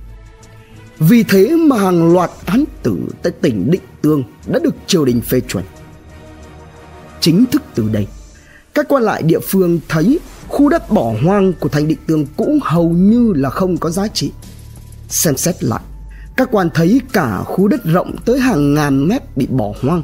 Vì 0.98 1.22
thế 1.22 1.56
mà 1.56 1.78
hàng 1.78 2.12
loạt 2.12 2.30
án 2.46 2.64
tử 2.82 2.98
tại 3.22 3.32
tỉnh 3.40 3.70
Định 3.70 3.82
Tương 4.02 4.24
đã 4.46 4.58
được 4.58 4.74
triều 4.86 5.04
đình 5.04 5.20
phê 5.20 5.40
chuẩn. 5.40 5.64
Chính 7.20 7.46
thức 7.46 7.62
từ 7.74 7.88
đây, 7.88 8.06
các 8.74 8.86
quan 8.88 9.02
lại 9.02 9.22
địa 9.22 9.40
phương 9.40 9.80
thấy 9.88 10.18
khu 10.56 10.68
đất 10.68 10.90
bỏ 10.90 11.12
hoang 11.24 11.52
của 11.52 11.68
thành 11.68 11.88
Định 11.88 11.98
tường 12.06 12.26
cũng 12.36 12.58
hầu 12.62 12.88
như 12.88 13.32
là 13.36 13.50
không 13.50 13.76
có 13.76 13.90
giá 13.90 14.08
trị. 14.08 14.32
Xem 15.08 15.36
xét 15.36 15.64
lại, 15.64 15.80
các 16.36 16.48
quan 16.52 16.70
thấy 16.74 17.00
cả 17.12 17.42
khu 17.44 17.68
đất 17.68 17.84
rộng 17.84 18.16
tới 18.24 18.40
hàng 18.40 18.74
ngàn 18.74 19.08
mét 19.08 19.36
bị 19.36 19.46
bỏ 19.46 19.72
hoang, 19.82 20.02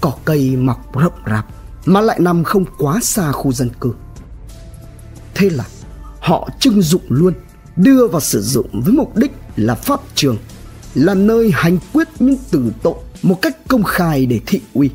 cỏ 0.00 0.12
cây 0.24 0.56
mọc 0.56 0.92
rậm 0.94 1.12
rạp 1.26 1.46
mà 1.84 2.00
lại 2.00 2.20
nằm 2.20 2.44
không 2.44 2.64
quá 2.78 3.00
xa 3.02 3.32
khu 3.32 3.52
dân 3.52 3.70
cư. 3.80 3.92
Thế 5.34 5.50
là 5.50 5.64
họ 6.20 6.48
trưng 6.60 6.82
dụng 6.82 7.02
luôn 7.08 7.34
đưa 7.76 8.06
vào 8.06 8.20
sử 8.20 8.42
dụng 8.42 8.82
với 8.84 8.94
mục 8.94 9.16
đích 9.16 9.32
là 9.56 9.74
pháp 9.74 10.00
trường 10.14 10.36
là 10.94 11.14
nơi 11.14 11.50
hành 11.54 11.78
quyết 11.92 12.08
những 12.18 12.36
tử 12.50 12.72
tội 12.82 12.94
một 13.22 13.42
cách 13.42 13.56
công 13.68 13.82
khai 13.82 14.26
để 14.26 14.40
thị 14.46 14.60
uy 14.74 14.90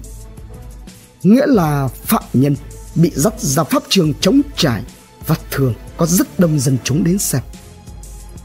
nghĩa 1.23 1.45
là 1.47 1.87
phạm 1.87 2.23
nhân 2.33 2.55
bị 2.95 3.11
dắt 3.15 3.33
ra 3.39 3.63
pháp 3.63 3.83
trường 3.89 4.13
chống 4.21 4.41
trải 4.57 4.83
và 5.27 5.35
thường 5.51 5.73
có 5.97 6.05
rất 6.05 6.39
đông 6.39 6.59
dân 6.59 6.77
chúng 6.83 7.03
đến 7.03 7.17
xem 7.17 7.41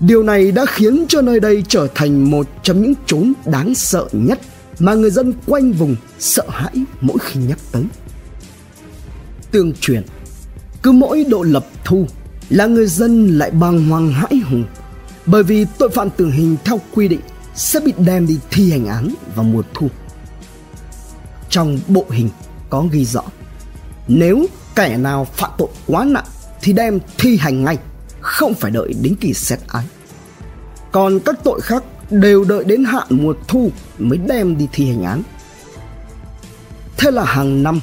điều 0.00 0.22
này 0.22 0.52
đã 0.52 0.66
khiến 0.66 1.04
cho 1.08 1.22
nơi 1.22 1.40
đây 1.40 1.62
trở 1.68 1.88
thành 1.94 2.30
một 2.30 2.46
trong 2.62 2.82
những 2.82 2.94
chốn 3.06 3.32
đáng 3.46 3.74
sợ 3.74 4.08
nhất 4.12 4.40
mà 4.78 4.94
người 4.94 5.10
dân 5.10 5.32
quanh 5.46 5.72
vùng 5.72 5.96
sợ 6.18 6.44
hãi 6.48 6.74
mỗi 7.00 7.16
khi 7.18 7.40
nhắc 7.40 7.58
tới 7.72 7.84
tương 9.56 9.72
truyền, 9.80 10.02
cứ 10.82 10.92
mỗi 10.92 11.24
độ 11.28 11.42
lập 11.42 11.66
thu 11.84 12.06
là 12.50 12.66
người 12.66 12.86
dân 12.86 13.38
lại 13.38 13.50
bàng 13.50 13.88
hoàng 13.88 14.12
hãi 14.12 14.40
hùng 14.44 14.64
bởi 15.26 15.42
vì 15.42 15.66
tội 15.78 15.90
phạm 15.90 16.10
tử 16.10 16.30
hình 16.30 16.56
theo 16.64 16.80
quy 16.94 17.08
định 17.08 17.20
sẽ 17.54 17.80
bị 17.80 17.92
đem 17.98 18.26
đi 18.26 18.38
thi 18.50 18.70
hành 18.70 18.86
án 18.86 19.14
vào 19.34 19.44
mùa 19.44 19.62
thu. 19.74 19.88
Trong 21.50 21.78
bộ 21.88 22.04
hình 22.10 22.28
có 22.70 22.86
ghi 22.92 23.04
rõ 23.04 23.22
nếu 24.08 24.46
kẻ 24.74 24.96
nào 24.96 25.24
phạm 25.24 25.50
tội 25.58 25.68
quá 25.86 26.04
nặng 26.04 26.24
thì 26.62 26.72
đem 26.72 26.98
thi 27.18 27.36
hành 27.36 27.64
ngay, 27.64 27.78
không 28.20 28.54
phải 28.54 28.70
đợi 28.70 28.94
đến 29.02 29.14
kỳ 29.20 29.34
xét 29.34 29.58
án. 29.68 29.84
Còn 30.92 31.20
các 31.20 31.34
tội 31.44 31.60
khác 31.60 31.84
đều 32.10 32.44
đợi 32.44 32.64
đến 32.64 32.84
hạn 32.84 33.06
mùa 33.10 33.34
thu 33.48 33.70
mới 33.98 34.18
đem 34.18 34.58
đi 34.58 34.68
thi 34.72 34.86
hành 34.86 35.02
án. 35.02 35.22
Thế 36.96 37.10
là 37.10 37.24
hàng 37.24 37.62
năm, 37.62 37.80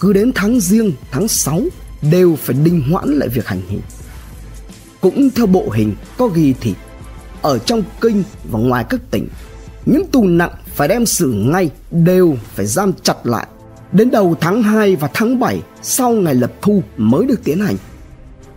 cứ 0.00 0.12
đến 0.12 0.32
tháng 0.34 0.60
riêng, 0.60 0.92
tháng 1.10 1.28
6 1.28 1.60
đều 2.02 2.36
phải 2.36 2.56
đình 2.64 2.82
hoãn 2.90 3.08
lại 3.08 3.28
việc 3.28 3.46
hành 3.46 3.62
hình 3.68 3.80
cũng 5.00 5.30
theo 5.30 5.46
bộ 5.46 5.70
hình 5.70 5.94
có 6.18 6.26
ghi 6.26 6.54
thì 6.60 6.74
ở 7.42 7.58
trong 7.58 7.82
kinh 8.00 8.22
và 8.50 8.58
ngoài 8.58 8.84
các 8.90 9.00
tỉnh 9.10 9.28
những 9.86 10.06
tù 10.12 10.24
nặng 10.24 10.52
phải 10.66 10.88
đem 10.88 11.06
xử 11.06 11.32
ngay 11.32 11.70
đều 11.90 12.36
phải 12.54 12.66
giam 12.66 12.92
chặt 13.02 13.26
lại 13.26 13.46
đến 13.92 14.10
đầu 14.10 14.36
tháng 14.40 14.62
2 14.62 14.96
và 14.96 15.10
tháng 15.14 15.38
7 15.38 15.62
sau 15.82 16.10
ngày 16.12 16.34
lập 16.34 16.52
thu 16.62 16.82
mới 16.96 17.26
được 17.26 17.44
tiến 17.44 17.60
hành. 17.60 17.76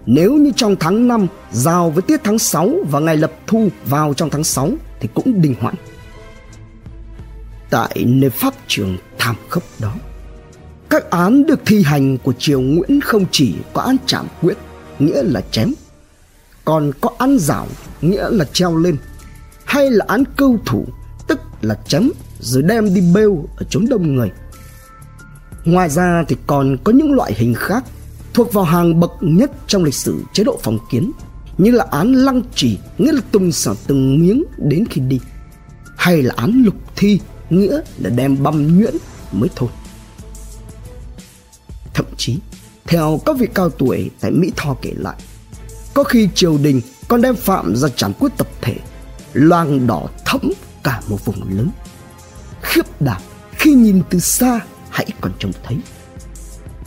Nếu 0.06 0.34
như 0.34 0.52
trong 0.56 0.76
tháng 0.80 1.08
5 1.08 1.28
giao 1.52 1.90
với 1.90 2.02
tiết 2.02 2.22
tháng 2.24 2.40
6 2.40 2.70
và 2.90 3.00
ngày 3.00 3.18
lập 3.18 3.32
thu 3.48 3.70
vào 3.86 4.14
trong 4.14 4.30
tháng 4.30 4.44
6 4.44 4.70
thì 5.00 5.10
cũng 5.14 5.42
đình 5.42 5.56
hoãn. 5.60 5.76
Tại 7.70 8.06
nơi 8.08 8.30
pháp 8.30 8.54
trường 8.68 8.98
thảm 9.18 9.36
khốc 9.50 9.64
đó, 9.80 9.94
các 10.90 11.10
án 11.10 11.46
được 11.46 11.60
thi 11.66 11.84
hành 11.84 12.18
của 12.18 12.34
triều 12.34 12.62
Nguyễn 12.62 13.02
không 13.02 13.26
chỉ 13.32 13.56
có 13.74 13.82
án 13.82 13.96
trảm 14.06 14.28
quyết, 14.42 14.58
nghĩa 15.00 15.24
là 15.24 15.42
chém, 15.52 15.74
còn 16.66 16.92
có 17.02 17.10
án 17.18 17.38
giảo, 17.40 17.68
nghĩa 18.02 18.30
là 18.30 18.46
treo 18.54 18.76
lên 18.76 18.98
hay 19.66 19.92
là 19.92 20.06
án 20.08 20.24
câu 20.36 20.58
thủ 20.66 20.86
tức 21.28 21.40
là 21.62 21.76
chém 21.88 22.10
rồi 22.40 22.64
đem 22.64 22.94
đi 22.94 23.02
bêu 23.14 23.46
ở 23.58 23.66
chốn 23.70 23.86
đông 23.90 24.16
người 24.16 24.32
ngoài 25.66 25.90
ra 25.90 26.24
thì 26.28 26.36
còn 26.48 26.78
có 26.84 26.92
những 26.92 27.14
loại 27.14 27.34
hình 27.36 27.54
khác 27.54 27.84
thuộc 28.34 28.54
vào 28.54 28.64
hàng 28.64 29.00
bậc 29.00 29.12
nhất 29.22 29.52
trong 29.68 29.84
lịch 29.84 29.94
sử 29.94 30.24
chế 30.34 30.44
độ 30.44 30.60
phong 30.64 30.78
kiến, 30.92 31.12
như 31.58 31.72
là 31.72 31.86
án 31.92 32.14
lăng 32.14 32.42
trì, 32.56 32.78
nghĩa 32.98 33.12
là 33.12 33.22
tung 33.32 33.52
xỏ 33.52 33.74
từng 33.88 34.22
miếng 34.22 34.44
đến 34.58 34.86
khi 34.90 35.02
đi, 35.02 35.20
hay 35.98 36.24
là 36.24 36.34
án 36.38 36.64
lục 36.66 36.76
thi, 36.96 37.20
nghĩa 37.50 37.82
là 37.98 38.10
đem 38.10 38.44
băm 38.44 38.80
nhuyễn 38.80 38.96
mới 39.32 39.50
thôi. 39.56 39.70
Thậm 41.94 42.06
chí, 42.18 42.40
theo 42.86 43.20
các 43.26 43.38
vị 43.40 43.48
cao 43.54 43.70
tuổi 43.70 44.10
tại 44.20 44.32
mỹ 44.32 44.52
tho 44.56 44.76
kể 44.82 44.94
lại, 44.96 45.16
có 45.94 46.04
khi 46.04 46.30
triều 46.36 46.58
đình 46.58 46.82
còn 47.08 47.22
đem 47.22 47.36
phạm 47.36 47.76
ra 47.76 47.90
trảm 47.96 48.14
quyết 48.14 48.30
tập 48.38 48.48
thể, 48.62 48.76
loang 49.34 49.88
đỏ 49.88 50.08
thẫm 50.26 50.42
cả 50.84 51.02
một 51.08 51.26
vùng 51.26 51.58
lớn. 51.58 51.70
Khiếp 52.62 53.02
đảm 53.02 53.22
khi 53.52 53.74
nhìn 53.74 54.02
từ 54.10 54.20
xa 54.20 54.60
hãy 54.92 55.08
còn 55.22 55.32
trông 55.40 55.52
thấy. 55.64 55.78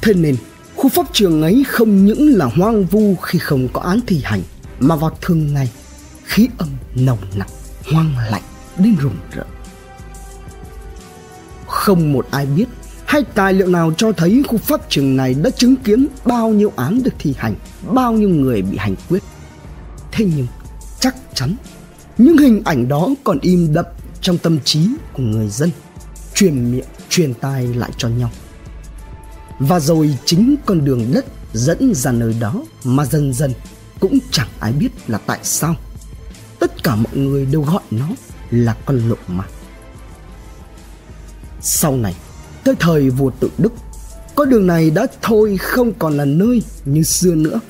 Thế 0.02 0.14
nên 0.14 0.36
khu 0.76 0.88
pháp 0.88 1.06
trường 1.12 1.42
ấy 1.42 1.64
không 1.68 2.06
những 2.06 2.38
là 2.38 2.46
hoang 2.46 2.84
vu 2.84 3.14
khi 3.16 3.38
không 3.38 3.68
có 3.72 3.80
án 3.80 4.00
thi 4.06 4.20
hành, 4.24 4.42
mà 4.80 4.96
vào 4.96 5.18
thường 5.20 5.54
ngày, 5.54 5.70
khí 6.24 6.48
âm 6.58 6.68
nồng 6.94 7.18
nặc, 7.34 7.48
hoang 7.92 8.16
lạnh 8.30 8.42
đến 8.78 8.96
rùng 9.00 9.16
rợn. 9.34 9.46
Không 11.66 12.12
một 12.12 12.26
ai 12.30 12.46
biết 12.46 12.64
hay 13.06 13.22
tài 13.34 13.52
liệu 13.52 13.68
nào 13.68 13.92
cho 13.96 14.12
thấy 14.12 14.42
khu 14.48 14.58
pháp 14.58 14.80
trường 14.90 15.16
này 15.16 15.34
đã 15.34 15.50
chứng 15.50 15.76
kiến 15.76 16.06
bao 16.24 16.48
nhiêu 16.48 16.72
án 16.76 17.02
được 17.02 17.14
thi 17.18 17.34
hành, 17.38 17.54
bao 17.92 18.12
nhiêu 18.12 18.28
người 18.28 18.62
bị 18.62 18.76
hành 18.76 18.94
quyết. 19.08 19.22
Thế 20.12 20.26
nhưng, 20.36 20.46
chắc 21.00 21.14
chắn, 21.34 21.56
những 22.18 22.38
hình 22.38 22.62
ảnh 22.64 22.88
đó 22.88 23.08
còn 23.24 23.38
im 23.42 23.72
đậm 23.74 23.84
trong 24.20 24.38
tâm 24.38 24.58
trí 24.64 24.88
của 25.12 25.22
người 25.22 25.48
dân, 25.48 25.70
truyền 26.34 26.72
miệng 26.72 26.84
truyền 27.14 27.34
tai 27.34 27.66
lại 27.66 27.90
cho 27.96 28.08
nhau. 28.08 28.30
Và 29.58 29.80
rồi 29.80 30.18
chính 30.24 30.56
con 30.66 30.84
đường 30.84 31.12
đất 31.14 31.24
dẫn 31.52 31.94
ra 31.94 32.12
nơi 32.12 32.36
đó 32.40 32.54
mà 32.84 33.04
dần 33.04 33.32
dần 33.32 33.52
cũng 34.00 34.18
chẳng 34.30 34.48
ai 34.60 34.72
biết 34.72 34.88
là 35.06 35.18
tại 35.18 35.38
sao. 35.42 35.76
Tất 36.58 36.82
cả 36.82 36.96
mọi 36.96 37.16
người 37.16 37.46
đều 37.46 37.62
gọi 37.62 37.82
nó 37.90 38.08
là 38.50 38.76
con 38.86 39.08
lộ 39.08 39.16
mặt 39.28 39.48
sau 41.60 41.96
này, 41.96 42.14
tới 42.64 42.74
thời 42.80 43.10
vua 43.10 43.30
tự 43.40 43.50
đức, 43.58 43.72
con 44.34 44.50
đường 44.50 44.66
này 44.66 44.90
đã 44.90 45.06
thôi 45.22 45.56
không 45.56 45.92
còn 45.92 46.16
là 46.16 46.24
nơi 46.24 46.62
như 46.84 47.02
xưa 47.02 47.34
nữa. 47.34 47.60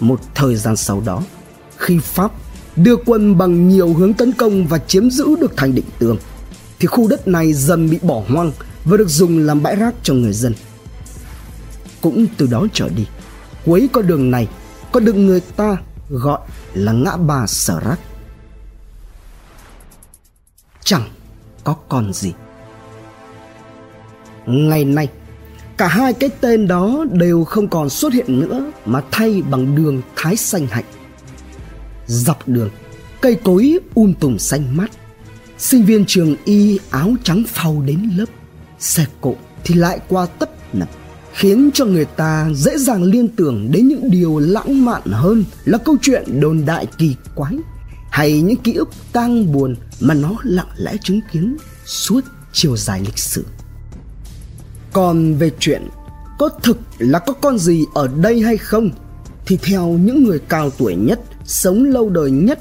Một 0.00 0.20
thời 0.34 0.56
gian 0.56 0.76
sau 0.76 1.02
đó, 1.06 1.22
khi 1.76 1.98
pháp 1.98 2.32
đưa 2.76 2.96
quân 2.96 3.38
bằng 3.38 3.68
nhiều 3.68 3.94
hướng 3.94 4.14
tấn 4.14 4.32
công 4.32 4.66
và 4.66 4.78
chiếm 4.78 5.10
giữ 5.10 5.36
được 5.40 5.56
thành 5.56 5.74
định 5.74 5.84
tường 5.98 6.18
thì 6.84 6.88
khu 6.88 7.08
đất 7.08 7.28
này 7.28 7.52
dần 7.52 7.90
bị 7.90 7.98
bỏ 8.02 8.22
hoang 8.28 8.52
và 8.84 8.96
được 8.96 9.08
dùng 9.08 9.38
làm 9.38 9.62
bãi 9.62 9.76
rác 9.76 9.94
cho 10.02 10.14
người 10.14 10.32
dân. 10.32 10.54
Cũng 12.00 12.26
từ 12.36 12.46
đó 12.46 12.66
trở 12.72 12.88
đi, 12.88 13.06
cuối 13.64 13.88
con 13.92 14.06
đường 14.06 14.30
này 14.30 14.48
có 14.92 15.00
được 15.00 15.12
người 15.12 15.40
ta 15.40 15.76
gọi 16.08 16.40
là 16.74 16.92
ngã 16.92 17.16
ba 17.16 17.46
sở 17.46 17.80
rác. 17.80 18.00
Chẳng 20.84 21.08
có 21.64 21.74
còn 21.88 22.12
gì. 22.12 22.32
Ngày 24.46 24.84
nay, 24.84 25.08
cả 25.76 25.88
hai 25.88 26.12
cái 26.12 26.30
tên 26.40 26.68
đó 26.68 27.04
đều 27.12 27.44
không 27.44 27.68
còn 27.68 27.90
xuất 27.90 28.12
hiện 28.12 28.40
nữa 28.40 28.72
mà 28.84 29.02
thay 29.10 29.42
bằng 29.42 29.74
đường 29.76 30.02
thái 30.16 30.36
xanh 30.36 30.66
hạnh. 30.66 30.84
Dọc 32.06 32.48
đường, 32.48 32.70
cây 33.20 33.34
cối 33.44 33.78
um 33.94 34.12
tùm 34.12 34.36
xanh 34.36 34.76
mát 34.76 34.90
sinh 35.58 35.84
viên 35.84 36.04
trường 36.06 36.36
y 36.44 36.78
áo 36.90 37.14
trắng 37.22 37.44
phau 37.48 37.82
đến 37.86 38.10
lớp, 38.16 38.26
xe 38.78 39.06
cộ 39.20 39.34
thì 39.64 39.74
lại 39.74 40.00
qua 40.08 40.26
tấp 40.26 40.50
nập, 40.74 40.88
khiến 41.32 41.70
cho 41.74 41.84
người 41.84 42.04
ta 42.04 42.48
dễ 42.54 42.78
dàng 42.78 43.02
liên 43.02 43.28
tưởng 43.28 43.70
đến 43.70 43.88
những 43.88 44.10
điều 44.10 44.38
lãng 44.38 44.84
mạn 44.84 45.02
hơn 45.04 45.44
là 45.64 45.78
câu 45.78 45.96
chuyện 46.02 46.40
đồn 46.40 46.64
đại 46.66 46.86
kỳ 46.98 47.16
quái 47.34 47.54
hay 48.10 48.40
những 48.40 48.56
ký 48.56 48.72
ức 48.72 48.88
tang 49.12 49.52
buồn 49.52 49.76
mà 50.00 50.14
nó 50.14 50.36
lặng 50.42 50.68
lẽ 50.76 50.96
chứng 51.02 51.20
kiến 51.32 51.56
suốt 51.86 52.20
chiều 52.52 52.76
dài 52.76 53.00
lịch 53.00 53.18
sử. 53.18 53.44
Còn 54.92 55.34
về 55.34 55.50
chuyện 55.58 55.88
có 56.38 56.48
thực 56.62 56.78
là 56.98 57.18
có 57.18 57.32
con 57.32 57.58
gì 57.58 57.84
ở 57.94 58.08
đây 58.08 58.40
hay 58.40 58.56
không 58.56 58.90
thì 59.46 59.58
theo 59.62 59.88
những 59.88 60.24
người 60.24 60.38
cao 60.48 60.70
tuổi 60.70 60.94
nhất, 60.94 61.20
sống 61.44 61.84
lâu 61.84 62.10
đời 62.10 62.30
nhất 62.30 62.60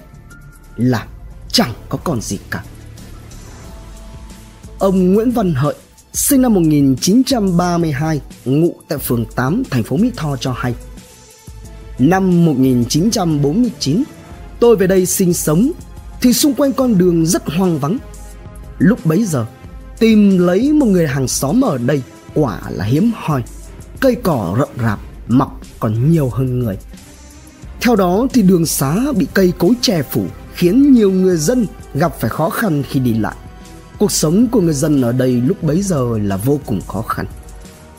là 0.77 1.07
chẳng 1.51 1.73
có 1.89 1.97
con 1.97 2.21
gì 2.21 2.39
cả 2.49 2.63
ông 4.83 5.13
Nguyễn 5.13 5.31
Văn 5.31 5.53
Hợi, 5.53 5.75
sinh 6.13 6.41
năm 6.41 6.53
1932 6.53 8.21
ngụ 8.45 8.75
tại 8.87 8.97
phường 8.97 9.25
8 9.35 9.63
thành 9.69 9.83
phố 9.83 9.97
Mỹ 9.97 10.11
Tho 10.15 10.37
cho 10.37 10.51
hay. 10.51 10.75
Năm 11.99 12.45
1949 12.45 14.03
tôi 14.59 14.75
về 14.75 14.87
đây 14.87 15.05
sinh 15.05 15.33
sống 15.33 15.71
thì 16.21 16.33
xung 16.33 16.53
quanh 16.53 16.73
con 16.73 16.97
đường 16.97 17.25
rất 17.25 17.43
hoang 17.45 17.79
vắng. 17.79 17.97
Lúc 18.77 19.05
bấy 19.05 19.25
giờ, 19.25 19.45
tìm 19.99 20.37
lấy 20.37 20.73
một 20.73 20.85
người 20.85 21.07
hàng 21.07 21.27
xóm 21.27 21.61
ở 21.61 21.77
đây 21.77 22.01
quả 22.33 22.61
là 22.69 22.85
hiếm 22.85 23.11
hoi, 23.15 23.43
cây 23.99 24.15
cỏ 24.23 24.55
rậm 24.59 24.69
rạp, 24.83 24.99
mọc 25.27 25.61
còn 25.79 26.11
nhiều 26.11 26.29
hơn 26.29 26.59
người. 26.59 26.77
Theo 27.81 27.95
đó 27.95 28.27
thì 28.33 28.41
đường 28.41 28.65
xá 28.65 28.95
bị 29.17 29.27
cây 29.33 29.53
cối 29.57 29.71
che 29.81 30.01
phủ 30.03 30.25
khiến 30.55 30.93
nhiều 30.93 31.11
người 31.11 31.37
dân 31.37 31.67
gặp 31.93 32.19
phải 32.19 32.29
khó 32.29 32.49
khăn 32.49 32.83
khi 32.89 32.99
đi 32.99 33.13
lại 33.13 33.35
cuộc 34.03 34.11
sống 34.11 34.47
của 34.47 34.61
người 34.61 34.73
dân 34.73 35.01
ở 35.01 35.11
đây 35.11 35.31
lúc 35.31 35.63
bấy 35.63 35.81
giờ 35.81 36.17
là 36.21 36.37
vô 36.37 36.59
cùng 36.65 36.81
khó 36.87 37.01
khăn. 37.01 37.25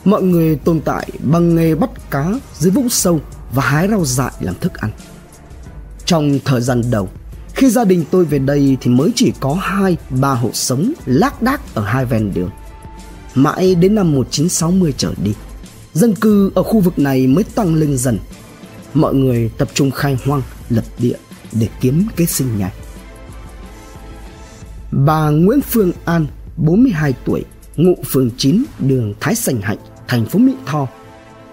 Mọi 0.05 0.21
người 0.21 0.55
tồn 0.55 0.81
tại 0.81 1.09
bằng 1.23 1.55
nghề 1.55 1.75
bắt 1.75 1.89
cá 2.11 2.31
dưới 2.59 2.71
vũng 2.71 2.89
sâu 2.89 3.19
và 3.51 3.63
hái 3.63 3.87
rau 3.87 4.05
dại 4.05 4.31
làm 4.39 4.55
thức 4.55 4.73
ăn. 4.73 4.91
Trong 6.05 6.39
thời 6.45 6.61
gian 6.61 6.81
đầu, 6.91 7.09
khi 7.53 7.69
gia 7.69 7.85
đình 7.85 8.03
tôi 8.11 8.25
về 8.25 8.39
đây 8.39 8.77
thì 8.81 8.91
mới 8.91 9.11
chỉ 9.15 9.33
có 9.39 9.53
hai, 9.53 9.97
ba 10.09 10.33
hộ 10.33 10.49
sống 10.53 10.93
lác 11.05 11.41
đác 11.41 11.75
ở 11.75 11.83
hai 11.85 12.05
ven 12.05 12.33
đường. 12.33 12.49
Mãi 13.35 13.75
đến 13.75 13.95
năm 13.95 14.11
1960 14.11 14.93
trở 14.97 15.13
đi, 15.23 15.33
dân 15.93 16.15
cư 16.15 16.51
ở 16.55 16.63
khu 16.63 16.79
vực 16.79 16.99
này 16.99 17.27
mới 17.27 17.43
tăng 17.43 17.75
lên 17.75 17.97
dần. 17.97 18.19
Mọi 18.93 19.13
người 19.13 19.51
tập 19.57 19.67
trung 19.73 19.91
khai 19.91 20.17
hoang, 20.25 20.41
lập 20.69 20.85
địa 20.99 21.17
để 21.51 21.67
kiếm 21.81 22.07
kế 22.15 22.25
sinh 22.25 22.57
nhai 22.57 22.71
bà 24.95 25.29
Nguyễn 25.29 25.61
Phương 25.61 25.91
An 26.05 26.25
42 26.57 27.13
tuổi, 27.25 27.43
ngụ 27.75 27.95
phường 28.05 28.29
9 28.37 28.63
đường 28.79 29.13
Thái 29.19 29.35
Sành 29.35 29.61
Hạnh, 29.61 29.77
thành 30.07 30.25
phố 30.25 30.39
Mỹ 30.39 30.53
Tho. 30.65 30.87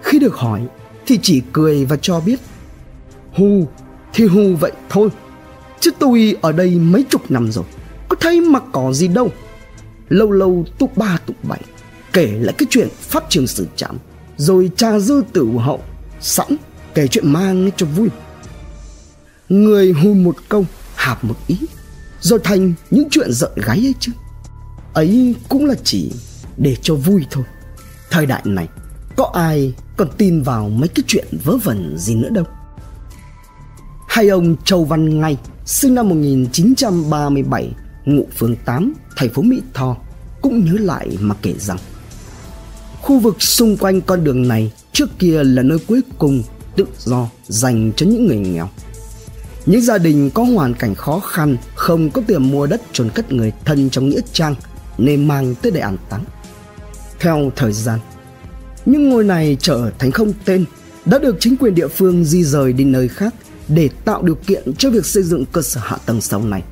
Khi 0.01 0.19
được 0.19 0.35
hỏi, 0.35 0.61
thì 1.05 1.19
chỉ 1.21 1.41
cười 1.53 1.85
và 1.85 1.95
cho 2.01 2.19
biết, 2.19 2.39
hù, 3.33 3.67
thì 4.13 4.25
hù 4.25 4.55
vậy 4.59 4.71
thôi, 4.89 5.09
chứ 5.79 5.91
tôi 5.99 6.35
ở 6.41 6.51
đây 6.51 6.75
mấy 6.75 7.05
chục 7.09 7.31
năm 7.31 7.51
rồi, 7.51 7.65
có 8.09 8.15
thấy 8.19 8.41
mặc 8.41 8.63
có 8.71 8.93
gì 8.93 9.07
đâu. 9.07 9.29
Lâu 10.09 10.31
lâu 10.31 10.65
tụ 10.79 10.89
ba 10.95 11.17
tụ 11.25 11.33
bảy, 11.43 11.61
kể 12.13 12.27
lại 12.39 12.55
cái 12.57 12.67
chuyện 12.69 12.87
phát 12.99 13.23
trường 13.29 13.47
sử 13.47 13.67
trạm 13.75 13.97
rồi 14.37 14.71
cha 14.75 14.99
dư 14.99 15.23
tử 15.33 15.47
hậu, 15.57 15.81
sẵn 16.19 16.47
kể 16.93 17.07
chuyện 17.07 17.33
mang 17.33 17.69
cho 17.77 17.85
vui. 17.85 18.09
Người 19.49 19.91
hù 19.91 20.13
một 20.13 20.35
câu, 20.49 20.65
hạp 20.95 21.23
một 21.23 21.35
ý 21.47 21.57
rồi 22.23 22.39
thành 22.43 22.73
những 22.91 23.07
chuyện 23.11 23.31
giận 23.31 23.51
gáy 23.55 23.77
ấy 23.77 23.93
chứ. 23.99 24.11
Ấy 24.93 25.35
cũng 25.49 25.65
là 25.65 25.75
chỉ 25.83 26.11
để 26.57 26.75
cho 26.81 26.95
vui 26.95 27.25
thôi. 27.31 27.43
Thời 28.11 28.25
đại 28.25 28.41
này, 28.45 28.67
có 29.15 29.31
ai 29.33 29.73
còn 29.97 30.07
tin 30.17 30.41
vào 30.41 30.69
mấy 30.69 30.87
cái 30.87 31.03
chuyện 31.07 31.27
vớ 31.43 31.57
vẩn 31.63 31.97
gì 31.97 32.15
nữa 32.15 32.29
đâu. 32.29 32.45
Hai 34.07 34.27
ông 34.27 34.55
Châu 34.63 34.85
Văn 34.85 35.19
Ngay, 35.19 35.37
sinh 35.65 35.95
năm 35.95 36.09
1937 36.09 37.71
ngụ 38.05 38.27
phường 38.37 38.55
8 38.55 38.93
thành 39.15 39.29
phố 39.29 39.41
Mỹ 39.41 39.61
Tho, 39.73 39.97
cũng 40.41 40.65
nhớ 40.65 40.73
lại 40.79 41.17
mà 41.19 41.35
kể 41.41 41.53
rằng, 41.59 41.77
khu 43.01 43.19
vực 43.19 43.41
xung 43.41 43.77
quanh 43.77 44.01
con 44.01 44.23
đường 44.23 44.47
này 44.47 44.71
trước 44.91 45.19
kia 45.19 45.43
là 45.43 45.63
nơi 45.63 45.77
cuối 45.87 46.01
cùng 46.17 46.43
tự 46.75 46.85
do 46.97 47.29
dành 47.47 47.91
cho 47.95 48.05
những 48.05 48.27
người 48.27 48.37
nghèo 48.37 48.69
những 49.65 49.81
gia 49.81 49.97
đình 49.97 50.29
có 50.29 50.43
hoàn 50.43 50.73
cảnh 50.73 50.95
khó 50.95 51.19
khăn, 51.19 51.57
không 51.75 52.11
có 52.11 52.21
tiền 52.27 52.51
mua 52.51 52.67
đất 52.67 52.81
chôn 52.91 53.09
cất 53.09 53.31
người 53.31 53.51
thân 53.65 53.89
trong 53.89 54.09
nghĩa 54.09 54.21
trang, 54.33 54.55
nên 54.97 55.27
mang 55.27 55.55
tới 55.55 55.71
để 55.71 55.79
an 55.79 55.97
táng. 56.09 56.23
Theo 57.19 57.51
thời 57.55 57.73
gian, 57.73 57.99
những 58.85 59.09
ngôi 59.09 59.23
này 59.23 59.57
trở 59.59 59.91
thành 59.99 60.11
không 60.11 60.33
tên 60.45 60.65
đã 61.05 61.19
được 61.19 61.35
chính 61.39 61.57
quyền 61.57 61.75
địa 61.75 61.87
phương 61.87 62.25
di 62.25 62.43
rời 62.43 62.73
đi 62.73 62.83
nơi 62.83 63.07
khác 63.07 63.33
để 63.67 63.89
tạo 64.05 64.21
điều 64.21 64.35
kiện 64.35 64.73
cho 64.73 64.89
việc 64.89 65.05
xây 65.05 65.23
dựng 65.23 65.45
cơ 65.45 65.61
sở 65.61 65.81
hạ 65.83 65.97
tầng 66.05 66.21
sau 66.21 66.43
này. 66.43 66.63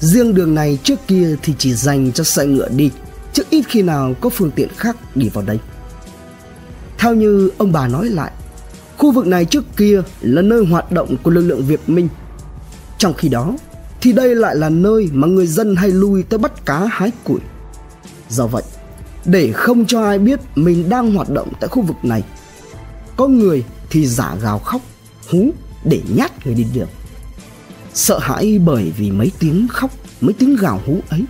Riêng 0.00 0.34
đường 0.34 0.54
này 0.54 0.78
trước 0.82 0.98
kia 1.06 1.36
thì 1.42 1.54
chỉ 1.58 1.74
dành 1.74 2.12
cho 2.12 2.24
xe 2.24 2.46
ngựa 2.46 2.68
đi, 2.68 2.90
chứ 3.32 3.42
ít 3.50 3.62
khi 3.68 3.82
nào 3.82 4.14
có 4.20 4.28
phương 4.28 4.50
tiện 4.50 4.68
khác 4.76 4.96
đi 5.14 5.28
vào 5.28 5.44
đây. 5.44 5.58
Theo 6.98 7.14
như 7.14 7.50
ông 7.58 7.72
bà 7.72 7.88
nói 7.88 8.08
lại 8.08 8.32
Khu 8.98 9.12
vực 9.12 9.26
này 9.26 9.44
trước 9.44 9.64
kia 9.76 10.02
là 10.20 10.42
nơi 10.42 10.64
hoạt 10.64 10.92
động 10.92 11.16
của 11.22 11.30
lực 11.30 11.40
lượng 11.40 11.66
Việt 11.66 11.88
Minh. 11.88 12.08
Trong 12.98 13.14
khi 13.14 13.28
đó, 13.28 13.54
thì 14.00 14.12
đây 14.12 14.34
lại 14.34 14.56
là 14.56 14.68
nơi 14.68 15.08
mà 15.12 15.28
người 15.28 15.46
dân 15.46 15.76
hay 15.76 15.88
lui 15.88 16.22
tới 16.22 16.38
bắt 16.38 16.66
cá 16.66 16.86
hái 16.90 17.12
củi. 17.24 17.40
Do 18.28 18.46
vậy, 18.46 18.62
để 19.24 19.52
không 19.52 19.86
cho 19.86 20.04
ai 20.04 20.18
biết 20.18 20.40
mình 20.54 20.88
đang 20.88 21.14
hoạt 21.14 21.30
động 21.30 21.52
tại 21.60 21.68
khu 21.68 21.82
vực 21.82 21.96
này, 22.02 22.22
có 23.16 23.26
người 23.26 23.64
thì 23.90 24.06
giả 24.06 24.36
gào 24.42 24.58
khóc, 24.58 24.80
hú 25.30 25.50
để 25.84 26.00
nhát 26.16 26.46
người 26.46 26.54
đi 26.54 26.66
đường. 26.74 26.88
Sợ 27.94 28.18
hãi 28.18 28.58
bởi 28.58 28.92
vì 28.98 29.10
mấy 29.10 29.32
tiếng 29.38 29.68
khóc, 29.68 29.90
mấy 30.20 30.32
tiếng 30.32 30.56
gào 30.56 30.80
hú 30.86 31.00
ấy, 31.08 31.24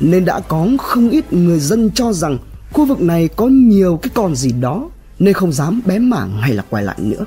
nên 0.00 0.24
đã 0.24 0.40
có 0.40 0.68
không 0.78 1.10
ít 1.10 1.32
người 1.32 1.60
dân 1.60 1.90
cho 1.94 2.12
rằng 2.12 2.38
khu 2.72 2.84
vực 2.84 3.00
này 3.00 3.28
có 3.28 3.46
nhiều 3.46 3.98
cái 4.02 4.10
con 4.14 4.36
gì 4.36 4.52
đó 4.52 4.90
nên 5.18 5.34
không 5.34 5.52
dám 5.52 5.80
bé 5.84 5.98
mảng 5.98 6.38
hay 6.40 6.52
là 6.52 6.62
quay 6.70 6.84
lại 6.84 6.96
nữa. 6.98 7.24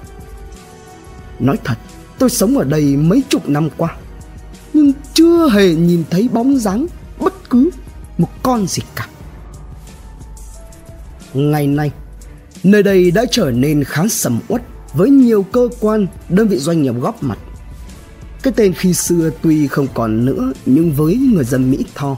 Nói 1.39 1.57
thật, 1.63 1.75
tôi 2.19 2.29
sống 2.29 2.57
ở 2.57 2.63
đây 2.63 2.95
mấy 2.95 3.23
chục 3.29 3.49
năm 3.49 3.69
qua, 3.77 3.95
nhưng 4.73 4.93
chưa 5.13 5.49
hề 5.49 5.75
nhìn 5.75 6.03
thấy 6.09 6.29
bóng 6.33 6.59
dáng 6.59 6.87
bất 7.19 7.49
cứ 7.49 7.69
một 8.17 8.29
con 8.43 8.67
gì 8.67 8.81
cả. 8.95 9.07
Ngày 11.33 11.67
nay, 11.67 11.91
nơi 12.63 12.83
đây 12.83 13.11
đã 13.11 13.25
trở 13.31 13.51
nên 13.51 13.83
khá 13.83 14.07
sầm 14.07 14.39
uất 14.47 14.61
với 14.93 15.09
nhiều 15.09 15.43
cơ 15.43 15.69
quan, 15.79 16.07
đơn 16.29 16.47
vị 16.47 16.57
doanh 16.57 16.81
nghiệp 16.81 16.93
góp 16.99 17.23
mặt. 17.23 17.37
Cái 18.43 18.53
tên 18.55 18.73
khi 18.73 18.93
xưa 18.93 19.29
tuy 19.41 19.67
không 19.67 19.87
còn 19.93 20.25
nữa, 20.25 20.53
nhưng 20.65 20.91
với 20.91 21.15
người 21.15 21.43
dân 21.43 21.71
mỹ 21.71 21.85
tho, 21.95 22.17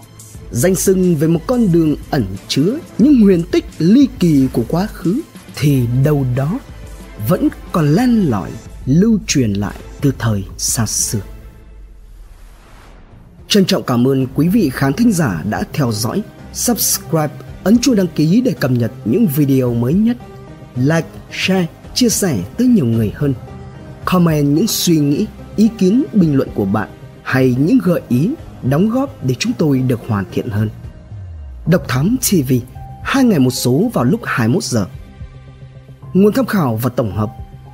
danh 0.52 0.76
sưng 0.76 1.16
về 1.16 1.28
một 1.28 1.40
con 1.48 1.72
đường 1.72 1.96
ẩn 2.10 2.26
chứa 2.48 2.78
những 2.98 3.22
huyền 3.22 3.44
tích 3.52 3.66
ly 3.80 4.08
kỳ 4.20 4.48
của 4.54 4.64
quá 4.68 4.88
khứ 4.88 5.22
thì 5.56 5.88
đâu 6.04 6.26
đó 6.36 6.60
vẫn 7.28 7.50
còn 7.72 7.96
len 7.96 8.30
lỏi 8.30 8.52
lưu 8.86 9.20
truyền 9.28 9.54
lại 9.54 9.76
từ 10.02 10.14
thời 10.20 10.44
xa 10.58 10.86
xưa. 10.86 11.20
Trân 13.48 13.66
trọng 13.66 13.84
cảm 13.84 14.08
ơn 14.08 14.28
quý 14.36 14.48
vị 14.48 14.70
khán 14.74 14.94
thính 14.94 15.12
giả 15.12 15.44
đã 15.50 15.64
theo 15.74 15.92
dõi, 15.92 16.22
subscribe, 16.54 17.30
ấn 17.64 17.78
chuông 17.78 17.96
đăng 17.96 18.08
ký 18.08 18.42
để 18.42 18.52
cập 18.52 18.72
nhật 18.72 18.92
những 19.06 19.28
video 19.28 19.74
mới 19.74 19.94
nhất. 19.94 20.18
Like, 20.76 21.08
share, 21.32 21.68
chia 21.94 22.10
sẻ 22.10 22.38
tới 22.58 22.68
nhiều 22.68 22.86
người 22.86 23.12
hơn. 23.16 23.34
Comment 24.06 24.56
những 24.56 24.68
suy 24.68 24.98
nghĩ, 24.98 25.26
ý 25.56 25.70
kiến, 25.78 26.04
bình 26.14 26.36
luận 26.36 26.50
của 26.56 26.66
bạn 26.66 26.90
hay 27.24 27.56
những 27.60 27.80
gợi 27.84 28.02
ý, 28.10 28.30
đóng 28.64 28.90
góp 28.90 29.26
để 29.26 29.36
chúng 29.40 29.54
tôi 29.54 29.80
được 29.80 30.00
hoàn 30.08 30.26
thiện 30.32 30.50
hơn. 30.50 30.70
Độc 31.68 31.88
Thám 31.88 32.18
TV 32.30 32.54
hai 33.04 33.24
ngày 33.24 33.40
một 33.40 33.52
số 33.52 33.92
vào 33.94 34.04
lúc 34.04 34.22
21 34.24 34.64
giờ. 34.64 34.86
Nguồn 36.14 36.34
tham 36.34 36.46
khảo 36.46 36.76
và 36.76 36.90
tổng 36.90 37.12
hợp, 37.12 37.30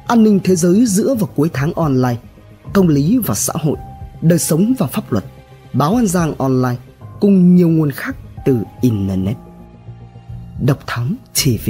An 0.08 0.24
ninh 0.24 0.40
thế 0.44 0.56
giới 0.56 0.86
giữa 0.86 1.16
và 1.20 1.28
cuối 1.36 1.50
tháng 1.54 1.74
online, 1.74 2.18
Công 2.74 2.88
lý 2.88 3.20
và 3.26 3.36
xã 3.36 3.54
hội, 3.62 3.78
Đời 4.22 4.40
sống 4.40 4.74
và 4.80 4.88
pháp 4.88 5.12
luật, 5.12 5.26
Báo 5.74 5.96
An 5.96 6.08
Giang 6.08 6.34
Online 6.38 6.78
Cùng 7.20 7.56
nhiều 7.56 7.70
nguồn 7.70 7.92
khác 7.92 8.16
từ 8.46 8.64
Internet. 8.82 9.38
Độc 10.66 10.78
Thám 10.88 11.18
TV 11.34 11.70